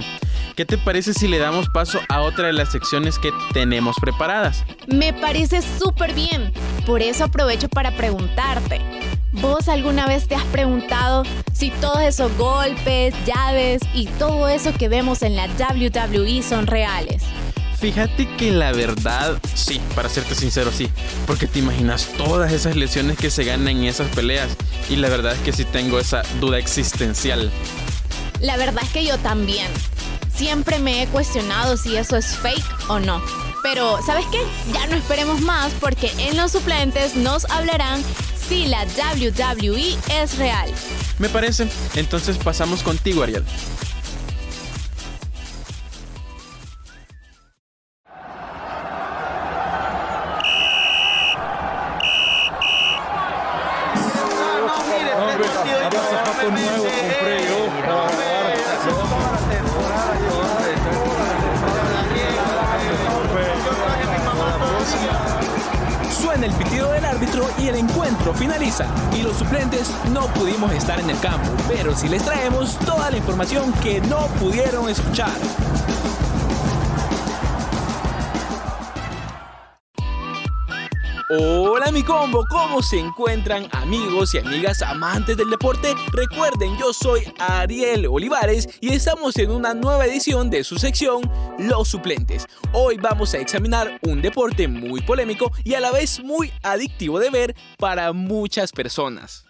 ¿qué 0.56 0.64
te 0.64 0.78
parece 0.78 1.14
si 1.14 1.28
le 1.28 1.40
damos 1.40 1.68
paso 1.74 2.00
a 2.08 2.22
otra 2.22 2.48
de 2.48 2.54
las 2.54 2.72
secciones 2.72 3.20
que 3.20 3.32
tenemos 3.52 3.98
preparadas? 4.00 4.64
Me 4.88 5.12
parece 5.12 5.62
súper 5.62 6.14
bien. 6.14 6.54
Por 6.86 7.02
eso 7.02 7.26
aprovecho 7.26 7.68
para 7.68 7.92
preguntarte. 7.92 8.80
¿Vos 9.34 9.68
alguna 9.68 10.08
vez 10.08 10.30
te 10.30 10.36
has 10.36 10.46
preguntado 10.46 11.24
si 11.52 11.70
todos 11.70 12.00
esos 12.00 12.32
golpes, 12.38 13.14
llaves 13.26 13.82
y 13.94 14.06
todo 14.06 14.48
eso 14.48 14.72
que 14.72 14.88
vemos 14.88 15.22
en 15.22 15.36
la 15.36 15.48
WWE 15.48 16.42
son 16.44 16.66
reales? 16.66 17.24
Fíjate 17.84 18.30
que 18.38 18.50
la 18.50 18.72
verdad, 18.72 19.38
sí, 19.56 19.82
para 19.94 20.08
serte 20.08 20.36
sincero, 20.36 20.72
sí. 20.72 20.90
Porque 21.28 21.48
te 21.48 21.60
imaginas 21.60 22.08
todas 22.18 22.54
esas 22.54 22.78
lesiones 22.78 23.18
que 23.18 23.30
se 23.30 23.44
ganan 23.44 23.68
en 23.68 23.84
esas 23.84 24.08
peleas. 24.16 24.48
Y 24.90 24.96
la 24.96 25.10
verdad 25.10 25.34
es 25.34 25.40
que 25.40 25.52
sí 25.52 25.66
tengo 25.66 26.00
esa 26.00 26.22
duda 26.40 26.60
existencial. 26.60 27.52
La 28.40 28.56
verdad 28.56 28.86
es 28.86 28.90
que 28.92 29.04
yo 29.06 29.18
también. 29.18 29.68
Siempre 30.34 30.80
me 30.80 31.04
he 31.04 31.08
cuestionado 31.08 31.76
si 31.76 31.98
eso 31.98 32.16
es 32.16 32.38
fake 32.38 32.64
o 32.88 33.00
no. 33.00 33.22
Pero, 33.64 34.00
¿sabes 34.06 34.26
qué? 34.32 34.40
Ya 34.74 34.88
no 34.88 34.96
esperemos 34.96 35.42
más 35.42 35.74
porque 35.82 36.10
en 36.20 36.38
los 36.38 36.54
suplentes 36.54 37.18
nos 37.18 37.44
hablarán 37.52 38.02
si 38.48 38.66
la 38.66 38.86
WWE 38.86 39.98
es 40.22 40.38
real. 40.38 40.72
Me 41.20 41.28
parece. 41.28 41.68
Entonces 41.96 42.38
pasamos 42.38 42.82
contigo, 42.82 43.24
Ariel. 43.24 43.44
El 66.54 66.64
pitido 66.64 66.92
del 66.92 67.06
árbitro 67.06 67.48
y 67.60 67.68
el 67.68 67.76
encuentro 67.76 68.34
finaliza. 68.34 68.86
Y 69.18 69.24
los 69.24 69.38
suplentes 69.38 69.92
no 70.12 70.28
pudimos 70.28 70.72
estar 70.74 71.00
en 71.00 71.10
el 71.10 71.20
campo, 71.20 71.50
pero 71.68 71.96
sí 71.96 72.08
les 72.08 72.24
traemos 72.24 72.78
toda 72.80 73.12
la 73.12 73.18
información 73.18 73.72
que 73.84 74.02
no 74.02 74.28
pudieron 74.40 74.90
escuchar. 74.90 75.32
Hola 81.36 81.92
mi 81.92 82.04
combo, 82.04 82.46
¿cómo 82.48 82.84
se 82.84 83.00
encuentran 83.00 83.68
amigos 83.72 84.36
y 84.36 84.38
amigas 84.38 84.84
amantes 84.84 85.36
del 85.36 85.50
deporte? 85.50 85.96
Recuerden, 86.12 86.78
yo 86.78 86.94
soy 86.94 87.24
Ariel 87.40 88.06
Olivares 88.06 88.70
y 88.82 88.94
estamos 88.94 89.36
en 89.38 89.50
una 89.50 89.74
nueva 89.74 90.06
edición 90.06 90.52
de 90.52 90.64
su 90.64 90.78
sección 90.78 91.22
Los 91.58 91.88
Suplentes. 91.88 92.46
Hoy 92.72 92.98
vamos 92.98 93.34
a 93.34 93.40
examinar 93.40 94.00
un 94.04 94.22
deporte 94.22 94.68
muy 94.68 95.02
polémico 95.02 95.52
y 95.64 95.74
a 95.74 95.80
la 95.80 95.92
vez 95.92 96.24
muy 96.24 96.52
adictivo 96.62 97.20
de 97.20 97.32
ver 97.32 97.56
para 97.80 98.14
muchas 98.14 98.72
personas. 98.72 99.46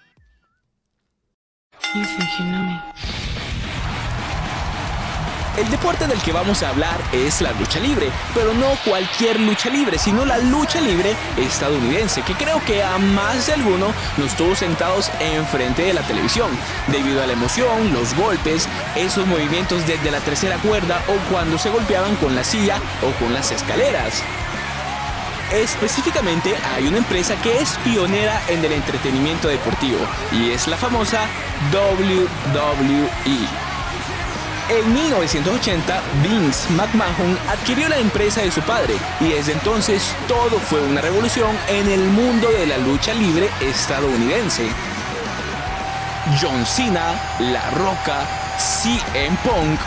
El 5.57 5.69
deporte 5.69 6.07
del 6.07 6.19
que 6.19 6.31
vamos 6.31 6.63
a 6.63 6.69
hablar 6.69 6.99
es 7.11 7.39
la 7.39 7.51
lucha 7.51 7.79
libre, 7.79 8.09
pero 8.33 8.55
no 8.55 8.75
cualquier 8.85 9.39
lucha 9.39 9.69
libre, 9.69 9.99
sino 9.99 10.25
la 10.25 10.39
lucha 10.39 10.81
libre 10.81 11.15
estadounidense, 11.37 12.23
que 12.23 12.33
creo 12.33 12.59
que 12.65 12.81
a 12.81 12.97
más 12.97 13.45
de 13.45 13.53
alguno 13.53 13.93
nos 14.17 14.35
tuvo 14.35 14.55
sentados 14.55 15.11
enfrente 15.19 15.83
de 15.83 15.93
la 15.93 16.01
televisión, 16.01 16.49
debido 16.87 17.21
a 17.21 17.27
la 17.27 17.33
emoción, 17.33 17.93
los 17.93 18.15
golpes, 18.15 18.67
esos 18.95 19.27
movimientos 19.27 19.85
desde 19.85 20.09
la 20.09 20.21
tercera 20.21 20.57
cuerda 20.57 21.03
o 21.07 21.31
cuando 21.31 21.59
se 21.59 21.69
golpeaban 21.69 22.15
con 22.15 22.33
la 22.33 22.43
silla 22.43 22.79
o 23.03 23.11
con 23.23 23.31
las 23.31 23.51
escaleras. 23.51 24.23
Específicamente 25.51 26.55
hay 26.73 26.87
una 26.87 26.97
empresa 26.97 27.35
que 27.43 27.59
es 27.59 27.77
pionera 27.83 28.41
en 28.47 28.65
el 28.65 28.71
entretenimiento 28.71 29.49
deportivo 29.49 29.99
y 30.31 30.49
es 30.49 30.67
la 30.67 30.77
famosa 30.77 31.27
WWE. 31.71 33.72
En 34.69 34.93
1980, 34.93 36.01
Vince 36.23 36.69
McMahon 36.71 37.37
adquirió 37.49 37.89
la 37.89 37.97
empresa 37.97 38.41
de 38.41 38.49
su 38.49 38.61
padre 38.61 38.95
y 39.19 39.29
desde 39.29 39.51
entonces 39.51 40.15
todo 40.27 40.57
fue 40.57 40.79
una 40.81 41.01
revolución 41.01 41.53
en 41.67 41.89
el 41.89 41.99
mundo 41.99 42.49
de 42.49 42.67
la 42.67 42.77
lucha 42.77 43.13
libre 43.13 43.49
estadounidense. 43.59 44.69
John 46.41 46.65
Cena, 46.65 47.13
La 47.39 47.69
Roca, 47.71 48.25
CM 48.57 49.37
Punk, 49.43 49.79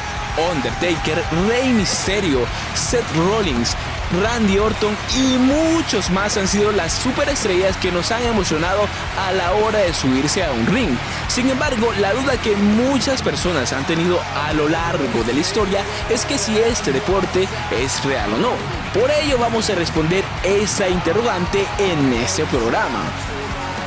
Undertaker, 0.53 1.25
Rey 1.49 1.71
Mysterio, 1.71 2.41
Seth 2.75 3.11
Rollins, 3.17 3.75
Randy 4.23 4.59
Orton 4.59 4.97
y 5.17 5.39
muchos 5.39 6.11
más 6.11 6.37
han 6.37 6.49
sido 6.49 6.73
las 6.73 6.93
superestrellas 6.93 7.77
que 7.77 7.93
nos 7.93 8.11
han 8.11 8.23
emocionado 8.25 8.83
a 9.19 9.33
la 9.33 9.53
hora 9.53 9.79
de 9.81 9.95
subirse 9.95 10.45
a 10.45 10.53
un 10.53 10.67
ring. 10.67 10.97
Sin 11.29 11.49
embargo, 11.51 11.93
la 12.01 12.13
duda 12.15 12.41
que 12.41 12.57
muchas 12.57 13.23
personas 13.23 13.73
han 13.73 13.87
tenido 13.87 14.21
a 14.35 14.53
lo 14.53 14.69
largo 14.69 15.23
de 15.25 15.35
la 15.35 15.41
historia 15.41 15.85
es 16.09 16.25
que 16.25 16.39
si 16.39 16.59
este 16.59 16.93
deporte 16.93 17.49
es 17.71 18.05
real 18.05 18.33
o 18.35 18.39
no. 18.39 18.53
Por 18.99 19.11
ello 19.11 19.39
vamos 19.39 19.69
a 19.71 19.75
responder 19.75 20.25
esa 20.43 20.89
interrogante 20.89 21.67
en 21.79 22.13
este 22.15 22.45
programa. 22.47 23.36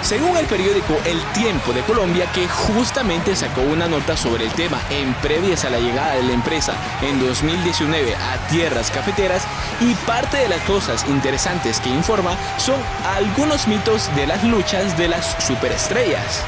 Según 0.02 0.38
el 0.38 0.46
periódico 0.46 0.98
El 1.06 1.22
Tiempo 1.34 1.74
de 1.74 1.82
Colombia, 1.82 2.26
que 2.34 2.48
justamente 2.48 3.36
sacó 3.36 3.62
una 3.62 3.88
nota 3.88 4.16
sobre 4.16 4.46
el 4.46 4.52
tema 4.54 4.80
en 4.90 5.14
previas 5.16 5.66
a 5.66 5.70
la 5.70 5.80
llegada 5.80 6.16
de 6.16 6.24
la 6.24 6.34
empresa 6.34 6.74
en 7.02 7.20
2019 7.20 8.16
a 8.16 8.38
tierras 8.50 8.90
cafeteras, 8.92 9.46
y 9.82 9.94
parte 10.06 10.38
de 10.38 10.50
las 10.50 10.62
cosas 10.62 11.06
interesantes 11.10 11.80
que 11.80 11.90
informa 11.90 12.38
son 12.58 12.80
algunos 13.06 13.68
mitos 13.68 14.14
de 14.16 14.28
las 14.28 14.44
luchas 14.44 14.98
de 14.98 15.10
las 15.10 15.36
superestrellas. 15.44 16.44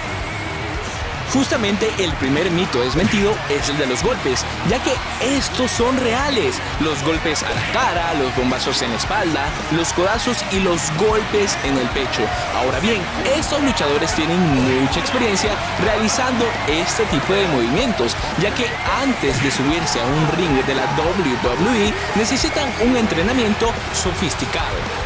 Justamente 1.34 1.90
el 1.98 2.12
primer 2.16 2.52
mito 2.52 2.82
desmentido 2.82 3.34
es 3.50 3.70
el 3.70 3.78
de 3.78 3.86
los 3.86 4.04
golpes, 4.04 4.46
ya 4.70 4.80
que 4.84 4.94
estos 5.22 5.72
son 5.72 5.98
reales. 5.98 6.60
Los 6.82 7.02
golpes 7.04 7.42
a 7.44 7.50
la 7.50 7.62
cara, 7.72 8.14
los 8.16 8.36
bombazos 8.36 8.82
en 8.82 8.92
la 8.92 8.98
espalda, 8.98 9.50
los 9.72 9.94
codazos 9.94 10.38
y 10.52 10.60
los 10.60 10.92
golpes 10.98 11.58
en 11.64 11.78
el 11.78 11.88
pecho. 11.90 12.24
Ahora 12.54 12.80
bien, 12.80 13.02
estos 13.38 13.62
luchadores 13.64 14.14
tienen 14.14 14.40
mucha 14.82 15.00
experiencia 15.00 15.52
realizando 15.84 16.46
este 16.68 17.06
tipo 17.06 17.34
de 17.34 17.48
movimientos, 17.48 18.16
ya 18.42 18.54
que 18.54 18.68
antes 19.02 19.42
de 19.42 19.52
subirse 19.52 20.02
a 20.02 20.06
un 20.06 20.28
ring 20.38 20.66
de 20.66 20.76
la 20.76 20.84
WWE 20.98 21.94
necesitan 22.16 22.70
un 22.82 22.98
entrenamiento 22.98 23.72
sofisticado. 23.94 25.01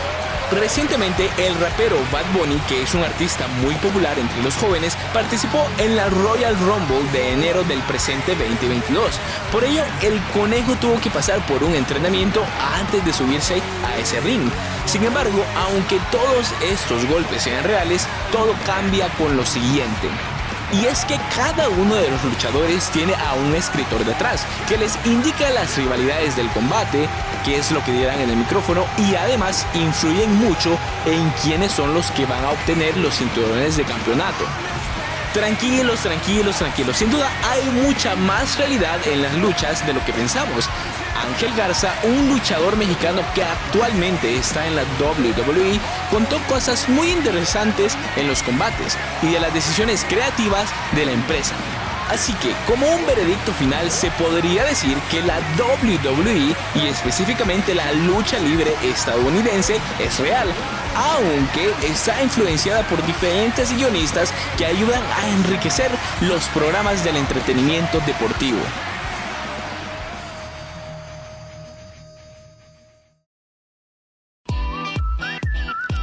Recientemente, 0.51 1.29
el 1.37 1.55
rapero 1.55 1.97
Bad 2.11 2.25
Bunny, 2.33 2.59
que 2.67 2.83
es 2.83 2.93
un 2.93 3.03
artista 3.03 3.47
muy 3.61 3.73
popular 3.75 4.17
entre 4.19 4.43
los 4.43 4.55
jóvenes, 4.55 4.95
participó 5.13 5.65
en 5.79 5.95
la 5.95 6.07
Royal 6.09 6.55
Rumble 6.59 7.09
de 7.11 7.33
enero 7.33 7.63
del 7.63 7.79
presente 7.81 8.35
2022. 8.35 9.19
Por 9.51 9.63
ello, 9.63 9.83
el 10.01 10.21
conejo 10.33 10.75
tuvo 10.75 11.01
que 11.01 11.09
pasar 11.09 11.45
por 11.47 11.63
un 11.63 11.73
entrenamiento 11.73 12.43
antes 12.79 13.03
de 13.03 13.11
subirse 13.11 13.61
a 13.85 13.97
ese 13.97 14.21
ring. 14.21 14.49
Sin 14.85 15.03
embargo, 15.03 15.43
aunque 15.57 15.99
todos 16.11 16.53
estos 16.61 17.05
golpes 17.05 17.41
sean 17.41 17.63
reales, 17.63 18.07
todo 18.31 18.53
cambia 18.65 19.09
con 19.17 19.35
lo 19.35 19.45
siguiente. 19.45 20.09
Y 20.73 20.85
es 20.85 21.05
que 21.05 21.19
cada 21.35 21.69
uno 21.69 21.95
de 21.95 22.09
los 22.09 22.23
luchadores 22.23 22.89
tiene 22.89 23.13
a 23.15 23.33
un 23.35 23.53
escritor 23.55 24.03
detrás 24.03 24.45
que 24.67 24.77
les 24.77 24.97
indica 25.05 25.49
las 25.51 25.77
rivalidades 25.77 26.35
del 26.35 26.49
combate, 26.49 27.07
qué 27.43 27.57
es 27.57 27.71
lo 27.71 27.83
que 27.83 27.91
dirán 27.91 28.19
en 28.19 28.29
el 28.29 28.37
micrófono 28.37 28.85
y 28.97 29.15
además 29.15 29.65
influyen 29.73 30.33
mucho 30.35 30.77
en 31.05 31.29
quiénes 31.43 31.71
son 31.71 31.93
los 31.93 32.11
que 32.11 32.25
van 32.25 32.43
a 32.43 32.51
obtener 32.51 32.97
los 32.97 33.15
cinturones 33.15 33.77
de 33.77 33.83
campeonato. 33.83 34.45
Tranquilos, 35.33 35.99
tranquilos, 35.99 36.55
tranquilos. 36.55 36.97
Sin 36.97 37.11
duda 37.11 37.29
hay 37.49 37.63
mucha 37.83 38.15
más 38.15 38.57
realidad 38.57 38.99
en 39.05 39.21
las 39.21 39.33
luchas 39.35 39.85
de 39.85 39.93
lo 39.93 40.03
que 40.05 40.13
pensamos. 40.13 40.69
Ángel 41.25 41.53
Garza, 41.55 41.93
un 42.03 42.29
luchador 42.29 42.77
mexicano 42.77 43.21
que 43.33 43.43
actualmente 43.43 44.35
está 44.37 44.67
en 44.67 44.75
la 44.75 44.83
WWE, 44.99 45.79
contó 46.11 46.37
cosas 46.47 46.87
muy 46.87 47.09
interesantes 47.09 47.97
en 48.15 48.27
los 48.27 48.43
combates 48.43 48.97
y 49.21 49.27
de 49.27 49.39
las 49.39 49.53
decisiones 49.53 50.05
creativas 50.07 50.69
de 50.93 51.05
la 51.05 51.11
empresa. 51.11 51.55
Así 52.09 52.33
que, 52.33 52.53
como 52.67 52.87
un 52.87 53.05
veredicto 53.07 53.51
final, 53.53 53.89
se 53.89 54.11
podría 54.11 54.63
decir 54.63 54.95
que 55.09 55.23
la 55.23 55.39
WWE 55.57 56.55
y 56.75 56.87
específicamente 56.87 57.73
la 57.73 57.91
lucha 57.93 58.37
libre 58.37 58.75
estadounidense 58.83 59.79
es 59.99 60.19
real, 60.19 60.47
aunque 60.95 61.73
está 61.83 62.21
influenciada 62.21 62.83
por 62.83 63.03
diferentes 63.05 63.75
guionistas 63.75 64.31
que 64.57 64.67
ayudan 64.67 65.01
a 65.19 65.27
enriquecer 65.29 65.89
los 66.21 66.45
programas 66.49 67.03
del 67.03 67.17
entretenimiento 67.17 67.99
deportivo. 68.01 68.59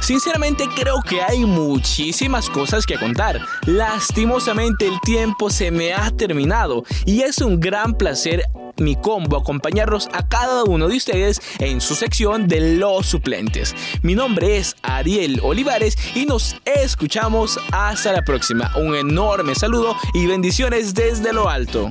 Sinceramente 0.03 0.67
creo 0.75 1.01
que 1.01 1.21
hay 1.21 1.45
muchísimas 1.45 2.49
cosas 2.49 2.85
que 2.85 2.99
contar. 2.99 3.39
Lastimosamente 3.65 4.85
el 4.85 4.99
tiempo 4.99 5.49
se 5.49 5.71
me 5.71 5.93
ha 5.93 6.11
terminado 6.11 6.83
y 7.05 7.21
es 7.21 7.37
un 7.37 7.57
gran 7.57 7.93
placer 7.93 8.43
mi 8.75 8.97
combo 8.97 9.37
acompañarlos 9.37 10.09
a 10.11 10.27
cada 10.27 10.65
uno 10.65 10.89
de 10.89 10.97
ustedes 10.97 11.41
en 11.59 11.79
su 11.79 11.95
sección 11.95 12.49
de 12.49 12.75
los 12.77 13.05
suplentes. 13.05 13.73
Mi 14.01 14.13
nombre 14.13 14.57
es 14.57 14.75
Ariel 14.81 15.39
Olivares 15.41 15.97
y 16.15 16.25
nos 16.25 16.57
escuchamos 16.65 17.57
hasta 17.71 18.11
la 18.11 18.23
próxima. 18.23 18.73
Un 18.75 18.95
enorme 18.95 19.55
saludo 19.55 19.95
y 20.13 20.25
bendiciones 20.25 20.93
desde 20.93 21.31
lo 21.31 21.47
alto. 21.47 21.87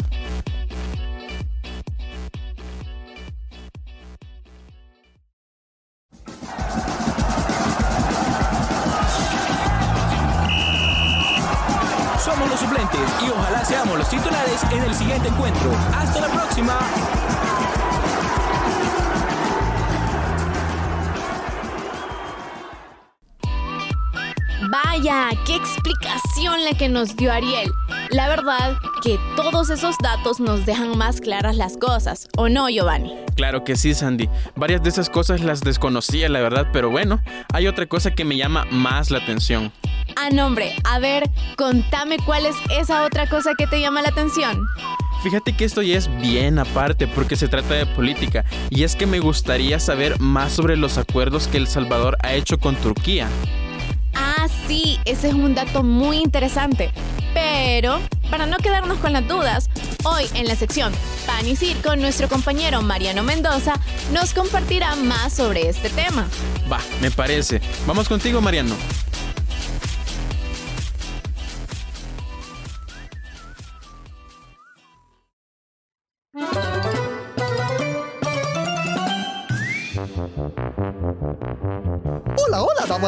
La 26.64 26.74
que 26.74 26.88
nos 26.88 27.16
dio 27.16 27.32
Ariel. 27.32 27.70
La 28.10 28.28
verdad 28.28 28.76
que 29.02 29.18
todos 29.36 29.70
esos 29.70 29.96
datos 30.02 30.40
nos 30.40 30.66
dejan 30.66 30.96
más 30.96 31.20
claras 31.20 31.56
las 31.56 31.76
cosas, 31.76 32.28
¿o 32.36 32.48
no, 32.48 32.68
Giovanni? 32.68 33.14
Claro 33.34 33.64
que 33.64 33.76
sí, 33.76 33.94
Sandy. 33.94 34.28
Varias 34.56 34.82
de 34.82 34.90
esas 34.90 35.10
cosas 35.10 35.40
las 35.40 35.60
desconocía, 35.60 36.28
la 36.28 36.40
verdad, 36.40 36.68
pero 36.72 36.90
bueno, 36.90 37.20
hay 37.52 37.66
otra 37.66 37.86
cosa 37.86 38.12
que 38.12 38.24
me 38.24 38.36
llama 38.36 38.66
más 38.70 39.10
la 39.10 39.18
atención. 39.18 39.72
Ah, 40.16 40.30
nombre, 40.30 40.74
a 40.84 40.98
ver, 40.98 41.30
contame 41.56 42.18
cuál 42.24 42.46
es 42.46 42.56
esa 42.70 43.04
otra 43.04 43.28
cosa 43.28 43.52
que 43.56 43.66
te 43.66 43.80
llama 43.80 44.02
la 44.02 44.08
atención. 44.08 44.66
Fíjate 45.22 45.56
que 45.56 45.64
esto 45.64 45.82
ya 45.82 45.96
es 45.96 46.08
bien 46.20 46.58
aparte 46.58 47.06
porque 47.06 47.36
se 47.36 47.46
trata 47.46 47.74
de 47.74 47.86
política 47.86 48.44
y 48.70 48.82
es 48.82 48.96
que 48.96 49.06
me 49.06 49.20
gustaría 49.20 49.78
saber 49.78 50.18
más 50.20 50.52
sobre 50.52 50.76
los 50.76 50.98
acuerdos 50.98 51.46
que 51.46 51.58
El 51.58 51.68
Salvador 51.68 52.18
ha 52.22 52.34
hecho 52.34 52.58
con 52.58 52.74
Turquía. 52.74 53.28
Sí, 54.66 54.98
ese 55.04 55.28
es 55.28 55.34
un 55.34 55.54
dato 55.54 55.82
muy 55.82 56.18
interesante. 56.18 56.90
Pero, 57.34 58.00
para 58.30 58.46
no 58.46 58.58
quedarnos 58.58 58.98
con 58.98 59.12
las 59.12 59.26
dudas, 59.26 59.70
hoy 60.04 60.24
en 60.34 60.46
la 60.46 60.56
sección 60.56 60.92
Pan 61.26 61.46
y 61.46 61.56
Circo, 61.56 61.96
nuestro 61.96 62.28
compañero 62.28 62.82
Mariano 62.82 63.22
Mendoza 63.22 63.74
nos 64.12 64.34
compartirá 64.34 64.96
más 64.96 65.32
sobre 65.32 65.68
este 65.68 65.88
tema. 65.90 66.26
Va, 66.70 66.80
me 67.00 67.10
parece. 67.10 67.60
Vamos 67.86 68.08
contigo, 68.08 68.40
Mariano. 68.40 68.74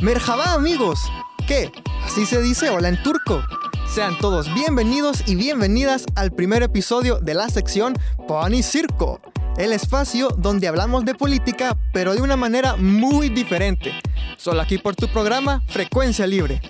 Merhaba 0.00 0.54
amigos. 0.54 1.12
¿Qué? 1.46 1.70
¿Así 2.06 2.24
se 2.24 2.40
dice 2.40 2.70
hola 2.70 2.88
en 2.88 3.02
turco? 3.02 3.42
Sean 3.86 4.16
todos 4.16 4.52
bienvenidos 4.54 5.22
y 5.26 5.34
bienvenidas 5.34 6.06
al 6.14 6.32
primer 6.32 6.62
episodio 6.62 7.18
de 7.18 7.34
la 7.34 7.50
sección 7.50 7.92
Pony 8.26 8.62
Circo, 8.62 9.20
el 9.58 9.74
espacio 9.74 10.28
donde 10.38 10.68
hablamos 10.68 11.04
de 11.04 11.14
política 11.14 11.76
pero 11.92 12.14
de 12.14 12.22
una 12.22 12.36
manera 12.36 12.76
muy 12.76 13.28
diferente. 13.28 13.92
Solo 14.38 14.62
aquí 14.62 14.78
por 14.78 14.96
tu 14.96 15.06
programa 15.06 15.62
Frecuencia 15.68 16.26
Libre. 16.26 16.62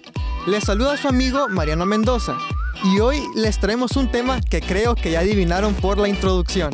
Les 0.49 0.65
saluda 0.65 0.97
su 0.97 1.07
amigo 1.07 1.49
Mariano 1.49 1.87
Mendoza 1.87 2.37
y 2.83 2.99
hoy 2.99 3.23
les 3.37 3.61
traemos 3.61 3.93
un 3.93 4.11
tema 4.11 4.41
que 4.41 4.61
creo 4.61 4.97
que 4.97 5.13
ya 5.13 5.21
adivinaron 5.21 5.75
por 5.75 5.99
la 5.99 6.09
introducción. 6.09 6.73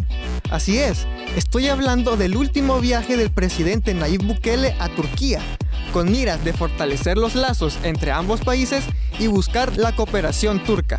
Así 0.51 0.79
es, 0.79 1.07
estoy 1.37 1.69
hablando 1.69 2.17
del 2.17 2.35
último 2.35 2.81
viaje 2.81 3.19
del 3.19 3.31
presidente 3.31 3.93
Nayib 3.93 4.23
Bukele 4.23 4.75
a 4.79 4.89
Turquía, 4.89 5.43
con 5.97 6.13
miras 6.13 6.45
de 6.45 6.53
fortalecer 6.53 7.17
los 7.17 7.35
lazos 7.35 7.79
entre 7.83 8.13
ambos 8.13 8.43
países 8.43 8.85
y 9.19 9.29
buscar 9.29 9.79
la 9.79 9.97
cooperación 9.97 10.63
turca. 10.63 10.99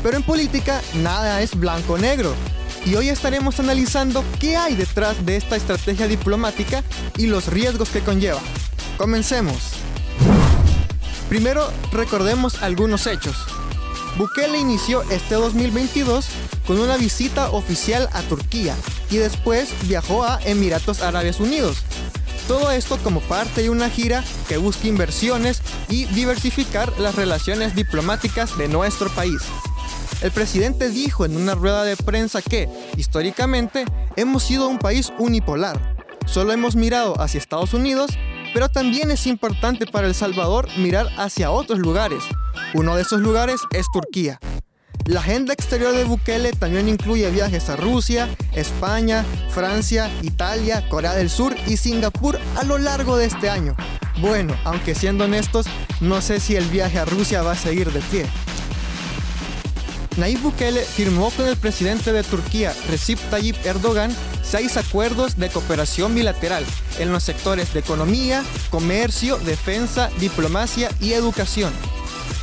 Pero 0.00 0.16
en 0.16 0.22
política 0.22 0.80
nada 1.02 1.42
es 1.42 1.58
blanco-negro, 1.58 2.32
y 2.86 2.94
hoy 2.94 3.08
estaremos 3.08 3.58
analizando 3.58 4.22
qué 4.38 4.56
hay 4.56 4.76
detrás 4.76 5.26
de 5.26 5.34
esta 5.34 5.56
estrategia 5.56 6.06
diplomática 6.06 6.84
y 7.16 7.26
los 7.26 7.48
riesgos 7.48 7.88
que 7.88 7.98
conlleva. 7.98 8.38
Comencemos. 8.96 9.56
Primero, 11.28 11.68
recordemos 11.90 12.62
algunos 12.62 13.08
hechos. 13.08 13.34
Bukele 14.18 14.60
inició 14.60 15.02
este 15.10 15.34
2022 15.34 16.28
con 16.64 16.78
una 16.78 16.96
visita 16.96 17.50
oficial 17.50 18.08
a 18.12 18.22
Turquía 18.22 18.76
y 19.10 19.16
después 19.16 19.68
viajó 19.88 20.22
a 20.22 20.38
Emiratos 20.44 21.02
Árabes 21.02 21.40
Unidos. 21.40 21.78
Todo 22.48 22.70
esto 22.70 22.96
como 23.04 23.20
parte 23.20 23.60
de 23.60 23.68
una 23.68 23.90
gira 23.90 24.24
que 24.48 24.56
busca 24.56 24.88
inversiones 24.88 25.60
y 25.90 26.06
diversificar 26.06 26.98
las 26.98 27.14
relaciones 27.14 27.74
diplomáticas 27.74 28.56
de 28.56 28.68
nuestro 28.68 29.10
país. 29.10 29.42
El 30.22 30.32
presidente 30.32 30.88
dijo 30.88 31.26
en 31.26 31.36
una 31.36 31.54
rueda 31.54 31.84
de 31.84 31.96
prensa 31.96 32.40
que, 32.40 32.66
históricamente, 32.96 33.84
hemos 34.16 34.44
sido 34.44 34.66
un 34.66 34.78
país 34.78 35.12
unipolar. 35.18 35.96
Solo 36.24 36.52
hemos 36.52 36.74
mirado 36.74 37.20
hacia 37.20 37.36
Estados 37.36 37.74
Unidos, 37.74 38.12
pero 38.54 38.70
también 38.70 39.10
es 39.10 39.26
importante 39.26 39.86
para 39.86 40.06
El 40.06 40.14
Salvador 40.14 40.68
mirar 40.78 41.06
hacia 41.18 41.50
otros 41.50 41.78
lugares. 41.78 42.24
Uno 42.72 42.96
de 42.96 43.02
esos 43.02 43.20
lugares 43.20 43.60
es 43.72 43.86
Turquía. 43.92 44.40
La 45.08 45.20
agenda 45.20 45.54
exterior 45.54 45.96
de 45.96 46.04
Bukele 46.04 46.52
también 46.52 46.86
incluye 46.86 47.30
viajes 47.30 47.70
a 47.70 47.76
Rusia, 47.76 48.28
España, 48.52 49.24
Francia, 49.54 50.10
Italia, 50.20 50.86
Corea 50.90 51.14
del 51.14 51.30
Sur 51.30 51.56
y 51.66 51.78
Singapur 51.78 52.38
a 52.56 52.64
lo 52.64 52.76
largo 52.76 53.16
de 53.16 53.24
este 53.24 53.48
año. 53.48 53.74
Bueno, 54.20 54.54
aunque 54.64 54.94
siendo 54.94 55.24
honestos, 55.24 55.64
no 56.02 56.20
sé 56.20 56.40
si 56.40 56.56
el 56.56 56.66
viaje 56.66 56.98
a 56.98 57.06
Rusia 57.06 57.40
va 57.40 57.52
a 57.52 57.56
seguir 57.56 57.90
de 57.90 58.00
pie. 58.00 58.26
Nayib 60.18 60.42
Bukele 60.42 60.82
firmó 60.82 61.30
con 61.30 61.48
el 61.48 61.56
presidente 61.56 62.12
de 62.12 62.22
Turquía, 62.22 62.74
Recep 62.90 63.18
Tayyip 63.30 63.56
Erdogan, 63.64 64.14
seis 64.42 64.76
acuerdos 64.76 65.38
de 65.38 65.48
cooperación 65.48 66.14
bilateral 66.14 66.66
en 66.98 67.12
los 67.12 67.22
sectores 67.22 67.72
de 67.72 67.80
economía, 67.80 68.44
comercio, 68.68 69.38
defensa, 69.38 70.10
diplomacia 70.20 70.90
y 71.00 71.14
educación. 71.14 71.72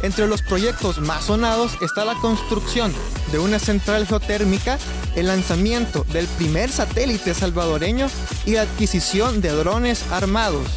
Entre 0.01 0.27
los 0.27 0.41
proyectos 0.41 0.99
más 0.99 1.25
sonados 1.25 1.77
está 1.81 2.05
la 2.05 2.15
construcción 2.15 2.93
de 3.31 3.39
una 3.39 3.59
central 3.59 4.05
geotérmica, 4.05 4.77
el 5.15 5.27
lanzamiento 5.27 6.05
del 6.11 6.27
primer 6.27 6.71
satélite 6.71 7.33
salvadoreño 7.33 8.07
y 8.45 8.51
la 8.51 8.61
adquisición 8.63 9.41
de 9.41 9.49
drones 9.49 10.03
armados. 10.11 10.67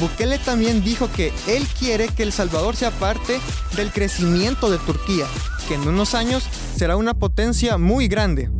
Bukele 0.00 0.38
también 0.38 0.82
dijo 0.82 1.10
que 1.10 1.32
él 1.46 1.66
quiere 1.78 2.08
que 2.08 2.22
El 2.22 2.32
Salvador 2.32 2.76
sea 2.76 2.90
parte 2.90 3.40
del 3.76 3.90
crecimiento 3.92 4.70
de 4.70 4.78
Turquía, 4.78 5.26
que 5.68 5.74
en 5.74 5.88
unos 5.88 6.14
años 6.14 6.44
será 6.76 6.96
una 6.96 7.14
potencia 7.14 7.78
muy 7.78 8.06
grande. 8.08 8.50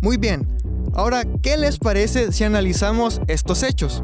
Muy 0.00 0.16
bien, 0.16 0.48
ahora, 0.94 1.24
¿qué 1.42 1.56
les 1.56 1.78
parece 1.78 2.32
si 2.32 2.44
analizamos 2.44 3.20
estos 3.28 3.62
hechos? 3.62 4.02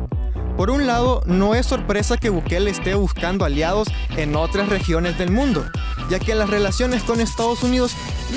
Por 0.59 0.71
un 0.71 0.89
lado, 0.89 1.23
no 1.25 1.55
es 1.55 1.67
sorpresa 1.67 2.17
que 2.17 2.31
Bukele 2.31 2.73
esté 2.73 2.95
buscando 2.95 3.45
aliados 3.45 3.87
en 4.17 4.35
otras 4.35 4.69
regiones 4.69 5.17
del 5.17 5.31
mundo, 5.31 5.65
ya 6.11 6.19
que 6.19 6.35
las 6.35 6.51
relaciones 6.51 7.05
con 7.05 7.21
Estados 7.21 7.63
Unidos 7.63 7.93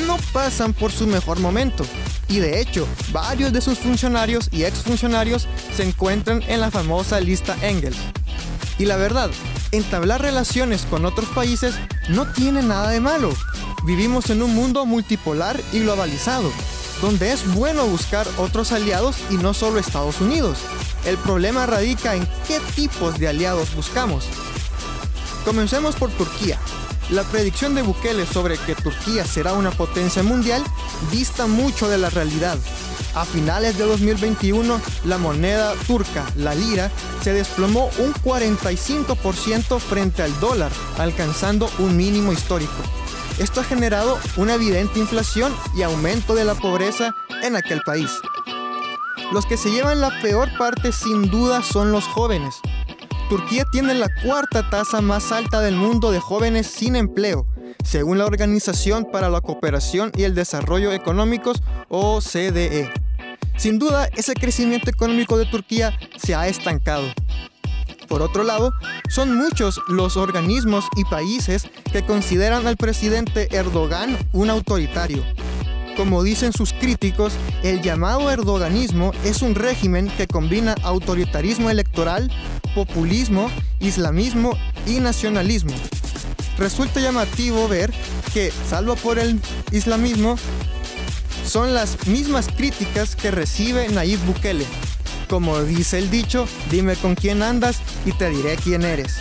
no 0.06 0.18
pasan 0.32 0.74
por 0.74 0.92
su 0.92 1.08
mejor 1.08 1.40
momento. 1.40 1.84
Y 2.28 2.38
de 2.38 2.62
hecho, 2.62 2.88
varios 3.12 3.52
de 3.54 3.62
sus 3.62 3.80
funcionarios 3.80 4.50
y 4.52 4.66
exfuncionarios 4.66 5.48
se 5.76 5.82
encuentran 5.82 6.44
en 6.48 6.60
la 6.60 6.70
famosa 6.70 7.20
lista 7.20 7.58
Engels. 7.64 7.98
Y 8.78 8.86
la 8.86 8.98
verdad, 8.98 9.32
entablar 9.72 10.22
relaciones 10.22 10.86
con 10.92 11.06
otros 11.06 11.28
países 11.30 11.74
no 12.08 12.28
tiene 12.28 12.62
nada 12.62 12.92
de 12.92 13.00
malo. 13.00 13.34
Vivimos 13.84 14.30
en 14.30 14.44
un 14.44 14.54
mundo 14.54 14.86
multipolar 14.86 15.60
y 15.74 15.80
globalizado, 15.80 16.52
donde 17.02 17.32
es 17.32 17.52
bueno 17.56 17.88
buscar 17.88 18.28
otros 18.38 18.74
aliados 18.74 19.16
y 19.32 19.38
no 19.38 19.56
solo 19.56 19.80
Estados 19.80 20.22
Unidos. 20.22 20.60
El 21.06 21.18
problema 21.18 21.66
radica 21.66 22.16
en 22.16 22.28
qué 22.48 22.60
tipos 22.76 23.18
de 23.18 23.28
aliados 23.28 23.74
buscamos. 23.76 24.26
Comencemos 25.44 25.96
por 25.96 26.12
Turquía. 26.12 26.60
La 27.10 27.24
predicción 27.24 27.74
de 27.74 27.82
Bukele 27.82 28.26
sobre 28.26 28.58
que 28.58 28.76
Turquía 28.76 29.26
será 29.26 29.54
una 29.54 29.72
potencia 29.72 30.24
mundial 30.24 30.64
dista 31.12 31.48
mucho 31.48 31.90
de 31.90 31.98
la 31.98 32.10
realidad. 32.10 32.58
A 33.16 33.26
finales 33.26 33.78
de 33.78 33.84
2021, 33.84 34.80
la 35.06 35.18
moneda 35.18 35.74
turca, 35.88 36.24
la 36.38 36.56
lira, 36.56 36.90
se 37.22 37.34
desplomó 37.34 37.90
un 37.98 38.14
45% 38.14 39.80
frente 39.80 40.24
al 40.24 40.40
dólar, 40.40 40.72
alcanzando 40.98 41.70
un 41.80 41.98
mínimo 41.98 42.32
histórico. 42.32 42.72
Esto 43.40 43.60
ha 43.60 43.64
generado 43.64 44.20
una 44.38 44.54
evidente 44.54 45.00
inflación 45.00 45.54
y 45.76 45.82
aumento 45.82 46.36
de 46.36 46.46
la 46.46 46.56
pobreza 46.56 47.14
en 47.44 47.56
aquel 47.56 47.82
país. 47.82 48.12
Los 49.32 49.46
que 49.46 49.56
se 49.56 49.72
llevan 49.72 50.02
la 50.02 50.12
peor 50.22 50.50
parte 50.58 50.92
sin 50.92 51.32
duda 51.32 51.64
son 51.64 51.92
los 51.92 52.06
jóvenes. 52.06 52.56
Turquía 53.30 53.64
tiene 53.72 53.94
la 53.94 54.10
cuarta 54.24 54.70
tasa 54.70 55.00
más 55.00 55.32
alta 55.32 55.62
del 55.62 55.76
mundo 55.76 56.12
de 56.12 56.20
jóvenes 56.20 56.68
sin 56.68 56.98
empleo, 56.98 57.48
según 57.86 58.18
la 58.18 58.26
Organización 58.26 59.08
para 59.10 59.30
la 59.30 59.40
Cooperación 59.40 60.12
y 60.18 60.24
el 60.24 60.36
Desarrollo 60.36 60.92
Económicos, 60.92 61.64
OCDE. 61.88 62.92
Sin 63.56 63.80
duda, 63.80 64.10
ese 64.18 64.34
crecimiento 64.34 64.90
económico 64.90 65.38
de 65.38 65.46
Turquía 65.46 65.98
se 66.18 66.36
ha 66.36 66.50
estancado. 66.50 67.08
Por 68.10 68.22
otro 68.22 68.44
lado, 68.44 68.74
son 69.10 69.38
muchos 69.38 69.80
los 69.88 70.18
organismos 70.18 70.86
y 70.98 71.06
países 71.06 71.70
que 71.94 72.06
consideran 72.06 72.68
al 72.68 72.76
presidente 72.76 73.48
Erdogan 73.56 74.18
un 74.34 74.50
autoritario. 74.50 75.24
Como 76.02 76.24
dicen 76.24 76.52
sus 76.52 76.74
críticos, 76.74 77.32
el 77.62 77.84
llamado 77.84 78.32
erdoganismo 78.32 79.12
es 79.24 79.44
un 79.44 79.54
régimen 79.54 80.10
que 80.18 80.26
combina 80.26 80.76
autoritarismo 80.82 81.70
electoral, 81.70 82.32
populismo, 82.74 83.52
islamismo 83.80 84.58
y 84.88 85.00
nacionalismo. 85.00 85.76
Resulta 86.58 87.02
llamativo 87.02 87.68
ver 87.68 87.94
que, 88.34 88.52
salvo 88.68 88.96
por 88.96 89.20
el 89.20 89.40
islamismo, 89.72 90.38
son 91.46 91.76
las 91.76 92.08
mismas 92.08 92.48
críticas 92.48 93.16
que 93.16 93.30
recibe 93.30 93.88
Nayib 93.90 94.26
Bukele, 94.26 94.66
como 95.30 95.62
dice 95.62 96.00
el 96.00 96.10
dicho, 96.10 96.48
dime 96.72 96.96
con 96.96 97.14
quién 97.14 97.44
andas 97.44 97.78
y 98.08 98.12
te 98.14 98.32
diré 98.32 98.56
quién 98.56 98.82
eres. 98.86 99.18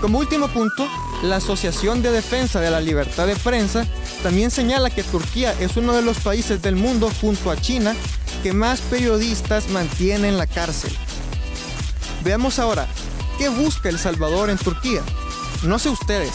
Como 0.00 0.18
último 0.18 0.48
punto, 0.48 0.88
la 1.22 1.36
Asociación 1.36 2.02
de 2.02 2.10
Defensa 2.10 2.58
de 2.60 2.72
la 2.72 2.80
Libertad 2.80 3.28
de 3.28 3.36
Prensa 3.36 3.86
también 4.22 4.50
señala 4.50 4.90
que 4.90 5.02
Turquía 5.02 5.54
es 5.60 5.76
uno 5.76 5.94
de 5.94 6.02
los 6.02 6.18
países 6.18 6.60
del 6.62 6.76
mundo 6.76 7.10
junto 7.20 7.50
a 7.50 7.60
China 7.60 7.94
que 8.42 8.52
más 8.52 8.80
periodistas 8.80 9.68
mantiene 9.70 10.28
en 10.28 10.38
la 10.38 10.46
cárcel. 10.46 10.92
Veamos 12.22 12.58
ahora, 12.58 12.86
¿qué 13.38 13.48
busca 13.48 13.88
El 13.88 13.98
Salvador 13.98 14.50
en 14.50 14.58
Turquía? 14.58 15.02
No 15.64 15.78
sé 15.78 15.88
ustedes, 15.88 16.32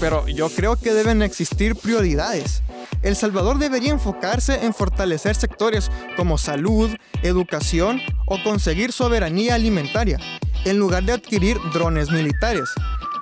pero 0.00 0.26
yo 0.28 0.48
creo 0.48 0.76
que 0.76 0.94
deben 0.94 1.22
existir 1.22 1.76
prioridades. 1.76 2.62
El 3.02 3.16
Salvador 3.16 3.58
debería 3.58 3.92
enfocarse 3.92 4.64
en 4.64 4.74
fortalecer 4.74 5.36
sectores 5.36 5.90
como 6.16 6.38
salud, 6.38 6.90
educación 7.22 8.00
o 8.26 8.42
conseguir 8.42 8.92
soberanía 8.92 9.54
alimentaria, 9.54 10.18
en 10.64 10.78
lugar 10.78 11.04
de 11.04 11.12
adquirir 11.12 11.58
drones 11.72 12.10
militares, 12.10 12.70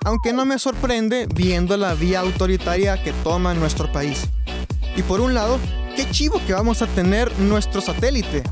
aunque 0.05 0.33
no 0.33 0.45
me 0.45 0.59
sorprende 0.59 1.27
viendo 1.35 1.77
la 1.77 1.95
vía 1.95 2.21
autoritaria 2.21 3.03
que 3.03 3.13
toma 3.25 3.55
nuestro 3.55 3.91
país. 3.91 4.29
Y 4.97 5.03
por 5.03 5.21
un 5.21 5.35
lado, 5.35 5.59
qué 5.97 6.09
chivo 6.11 6.41
que 6.47 6.53
vamos 6.53 6.83
a 6.83 6.87
tener 6.87 7.37
nuestro 7.41 7.81
satélite. 7.81 8.43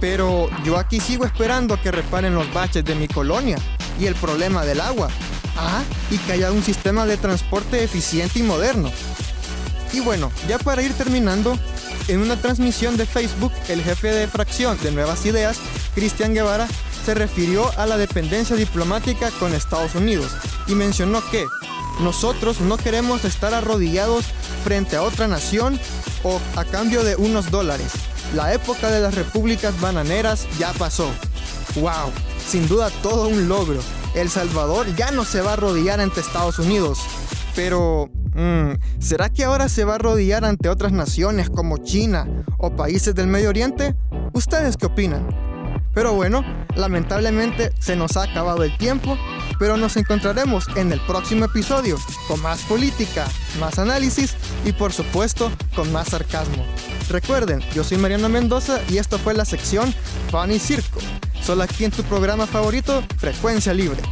Pero 0.00 0.48
yo 0.64 0.78
aquí 0.78 1.00
sigo 1.00 1.24
esperando 1.24 1.80
que 1.80 1.90
reparen 1.90 2.34
los 2.34 2.52
baches 2.52 2.84
de 2.84 2.94
mi 2.94 3.08
colonia 3.08 3.58
y 3.98 4.06
el 4.06 4.14
problema 4.14 4.64
del 4.64 4.80
agua. 4.80 5.08
Ah, 5.56 5.82
y 6.10 6.18
que 6.18 6.32
haya 6.32 6.50
un 6.50 6.62
sistema 6.62 7.06
de 7.06 7.16
transporte 7.16 7.82
eficiente 7.84 8.38
y 8.38 8.42
moderno. 8.42 8.90
Y 9.92 10.00
bueno, 10.00 10.32
ya 10.48 10.58
para 10.58 10.82
ir 10.82 10.92
terminando, 10.94 11.56
en 12.08 12.20
una 12.20 12.36
transmisión 12.36 12.96
de 12.96 13.06
Facebook, 13.06 13.52
el 13.68 13.82
jefe 13.82 14.08
de 14.08 14.26
fracción 14.26 14.76
de 14.82 14.90
Nuevas 14.90 15.24
Ideas, 15.24 15.58
Cristian 15.94 16.34
Guevara, 16.34 16.66
se 17.04 17.14
refirió 17.14 17.70
a 17.78 17.86
la 17.86 17.98
dependencia 17.98 18.56
diplomática 18.56 19.30
con 19.38 19.54
Estados 19.54 19.94
Unidos 19.94 20.32
y 20.66 20.74
mencionó 20.74 21.22
que 21.30 21.44
nosotros 22.00 22.60
no 22.60 22.76
queremos 22.76 23.24
estar 23.24 23.52
arrodillados 23.52 24.24
frente 24.64 24.96
a 24.96 25.02
otra 25.02 25.28
nación 25.28 25.78
o 26.22 26.40
a 26.56 26.64
cambio 26.64 27.04
de 27.04 27.16
unos 27.16 27.50
dólares. 27.50 27.92
La 28.34 28.54
época 28.54 28.90
de 28.90 29.00
las 29.00 29.14
repúblicas 29.14 29.78
bananeras 29.80 30.48
ya 30.58 30.72
pasó. 30.72 31.10
¡Wow! 31.76 32.10
Sin 32.46 32.66
duda 32.68 32.90
todo 33.02 33.28
un 33.28 33.48
logro. 33.48 33.80
El 34.14 34.30
Salvador 34.30 34.86
ya 34.96 35.10
no 35.10 35.24
se 35.24 35.40
va 35.40 35.50
a 35.50 35.54
arrodillar 35.54 36.00
ante 36.00 36.20
Estados 36.20 36.58
Unidos. 36.58 37.00
Pero, 37.54 38.08
mm, 38.34 38.72
¿será 38.98 39.28
que 39.28 39.44
ahora 39.44 39.68
se 39.68 39.84
va 39.84 39.92
a 39.92 39.96
arrodillar 39.96 40.44
ante 40.44 40.68
otras 40.68 40.92
naciones 40.92 41.50
como 41.50 41.78
China 41.78 42.26
o 42.58 42.74
países 42.74 43.14
del 43.14 43.26
Medio 43.26 43.50
Oriente? 43.50 43.94
¿Ustedes 44.32 44.76
qué 44.76 44.86
opinan? 44.86 45.53
Pero 45.94 46.12
bueno, 46.12 46.44
lamentablemente 46.74 47.72
se 47.78 47.94
nos 47.94 48.16
ha 48.16 48.24
acabado 48.24 48.64
el 48.64 48.76
tiempo, 48.76 49.16
pero 49.58 49.76
nos 49.76 49.96
encontraremos 49.96 50.66
en 50.76 50.92
el 50.92 51.00
próximo 51.00 51.44
episodio 51.44 51.96
con 52.26 52.42
más 52.42 52.62
política, 52.62 53.26
más 53.60 53.78
análisis 53.78 54.34
y 54.64 54.72
por 54.72 54.92
supuesto 54.92 55.52
con 55.74 55.92
más 55.92 56.08
sarcasmo. 56.08 56.64
Recuerden, 57.08 57.60
yo 57.74 57.84
soy 57.84 57.98
Mariano 57.98 58.28
Mendoza 58.28 58.80
y 58.88 58.98
esto 58.98 59.18
fue 59.18 59.34
la 59.34 59.44
sección 59.44 59.94
Funny 60.30 60.58
Circo, 60.58 61.00
solo 61.42 61.62
aquí 61.62 61.84
en 61.84 61.92
tu 61.92 62.02
programa 62.02 62.46
favorito, 62.46 63.02
Frecuencia 63.18 63.72
Libre. 63.72 64.02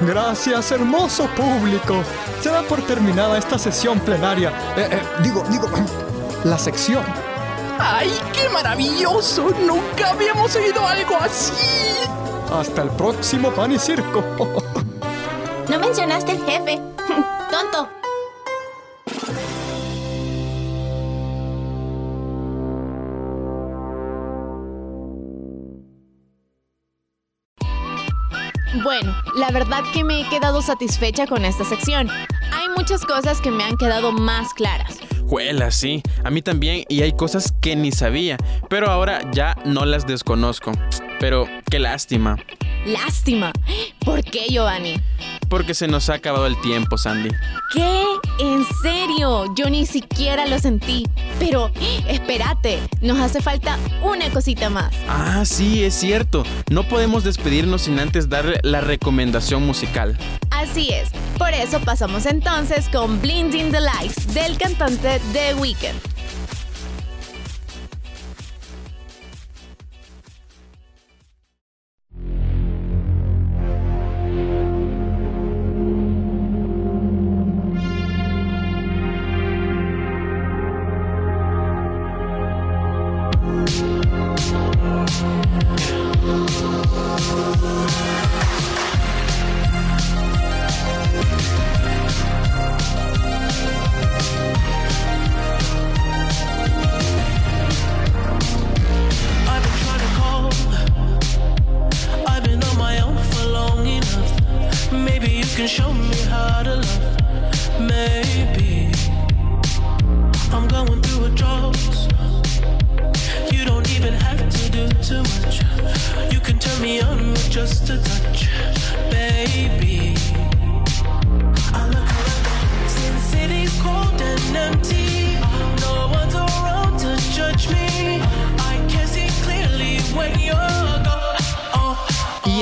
Gracias, 0.00 0.70
hermoso 0.72 1.26
público. 1.36 2.02
Se 2.42 2.50
da 2.50 2.62
por 2.62 2.82
terminada 2.82 3.38
esta 3.38 3.58
sesión 3.58 3.98
plenaria. 4.00 4.50
Eh, 4.76 4.88
eh, 4.92 5.02
digo, 5.22 5.42
digo, 5.50 5.68
la 6.44 6.58
sección. 6.58 7.04
¡Ay, 7.78 8.10
qué 8.32 8.48
maravilloso! 8.48 9.48
Nunca 9.66 10.10
habíamos 10.10 10.54
oído 10.56 10.86
algo 10.86 11.16
así. 11.20 11.52
Hasta 12.52 12.82
el 12.82 12.90
próximo 12.90 13.50
pan 13.50 13.72
y 13.72 13.78
circo. 13.78 14.22
No 15.68 15.80
mencionaste 15.80 16.30
el 16.30 16.44
jefe. 16.44 16.80
Tonto. 17.50 17.95
Bueno, 28.82 29.14
la 29.34 29.50
verdad 29.50 29.82
que 29.92 30.04
me 30.04 30.20
he 30.20 30.28
quedado 30.28 30.60
satisfecha 30.60 31.26
con 31.26 31.44
esta 31.44 31.64
sección. 31.64 32.08
Hay 32.10 32.68
muchas 32.76 33.04
cosas 33.04 33.40
que 33.40 33.50
me 33.50 33.64
han 33.64 33.76
quedado 33.76 34.12
más 34.12 34.52
claras. 34.52 34.98
Juela, 35.26 35.70
sí, 35.70 36.02
a 36.24 36.30
mí 36.30 36.42
también 36.42 36.84
y 36.88 37.02
hay 37.02 37.12
cosas 37.12 37.52
que 37.60 37.74
ni 37.74 37.90
sabía, 37.90 38.36
pero 38.68 38.88
ahora 38.90 39.28
ya 39.32 39.56
no 39.64 39.84
las 39.84 40.06
desconozco. 40.06 40.72
Pero 41.18 41.48
qué 41.70 41.78
lástima. 41.78 42.36
Lástima. 42.84 43.52
¿Por 44.04 44.22
qué, 44.22 44.46
Giovanni? 44.48 45.00
Porque 45.48 45.74
se 45.74 45.86
nos 45.86 46.10
ha 46.10 46.14
acabado 46.14 46.46
el 46.46 46.60
tiempo, 46.60 46.98
Sandy. 46.98 47.30
¿Qué? 47.72 48.04
¿En 48.38 48.64
serio? 48.82 49.44
Yo 49.56 49.70
ni 49.70 49.86
siquiera 49.86 50.46
lo 50.46 50.58
sentí. 50.58 51.04
Pero, 51.38 51.70
espérate, 52.08 52.80
nos 53.00 53.18
hace 53.18 53.40
falta 53.40 53.78
una 54.02 54.28
cosita 54.30 54.70
más. 54.70 54.92
Ah, 55.08 55.44
sí, 55.44 55.84
es 55.84 55.94
cierto. 55.94 56.44
No 56.70 56.82
podemos 56.82 57.24
despedirnos 57.24 57.82
sin 57.82 57.98
antes 57.98 58.28
darle 58.28 58.58
la 58.62 58.80
recomendación 58.80 59.64
musical. 59.64 60.18
Así 60.50 60.90
es. 60.90 61.10
Por 61.38 61.52
eso 61.52 61.80
pasamos 61.80 62.26
entonces 62.26 62.88
con 62.88 63.20
Blinding 63.20 63.70
the 63.70 63.80
Lights 63.80 64.34
del 64.34 64.56
cantante 64.58 65.20
The 65.32 65.54
Weeknd. 65.54 66.15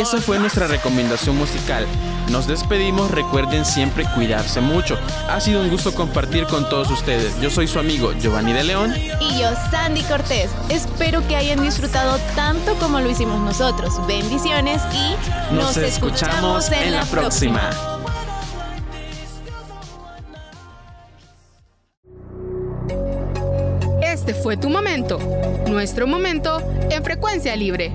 Esa 0.04 0.20
fue 0.20 0.38
nuestra 0.38 0.66
recomendación 0.66 1.34
musical. 1.38 1.86
Nos 2.30 2.46
despedimos, 2.46 3.10
recuerden 3.10 3.64
siempre 3.64 4.04
cuidarse 4.14 4.60
mucho. 4.60 4.98
Ha 5.30 5.40
sido 5.40 5.62
un 5.62 5.70
gusto 5.70 5.94
compartir 5.94 6.44
con 6.44 6.68
todos 6.68 6.90
ustedes. 6.90 7.40
Yo 7.40 7.48
soy 7.48 7.66
su 7.66 7.78
amigo 7.78 8.12
Giovanni 8.12 8.52
de 8.52 8.64
León. 8.64 8.94
Y 9.18 9.40
yo, 9.40 9.48
Sandy 9.70 10.02
Cortés. 10.02 10.50
Espero 10.68 11.26
que 11.26 11.36
hayan 11.36 11.62
disfrutado 11.62 12.18
tanto 12.36 12.74
como 12.74 13.00
lo 13.00 13.08
hicimos 13.08 13.40
nosotros. 13.40 13.94
Bendiciones 14.06 14.82
y 14.92 15.54
nos, 15.54 15.78
escuchamos, 15.78 16.70
en, 16.70 16.92
la 16.92 17.04
próxima. 17.06 17.70
Este 24.02 24.34
fue 24.34 24.58
tu 24.58 24.68
momento, 24.68 25.18
nuestro 25.66 26.06
momento 26.06 26.62
en 26.90 27.02
frecuencia 27.02 27.56
libre. 27.56 27.94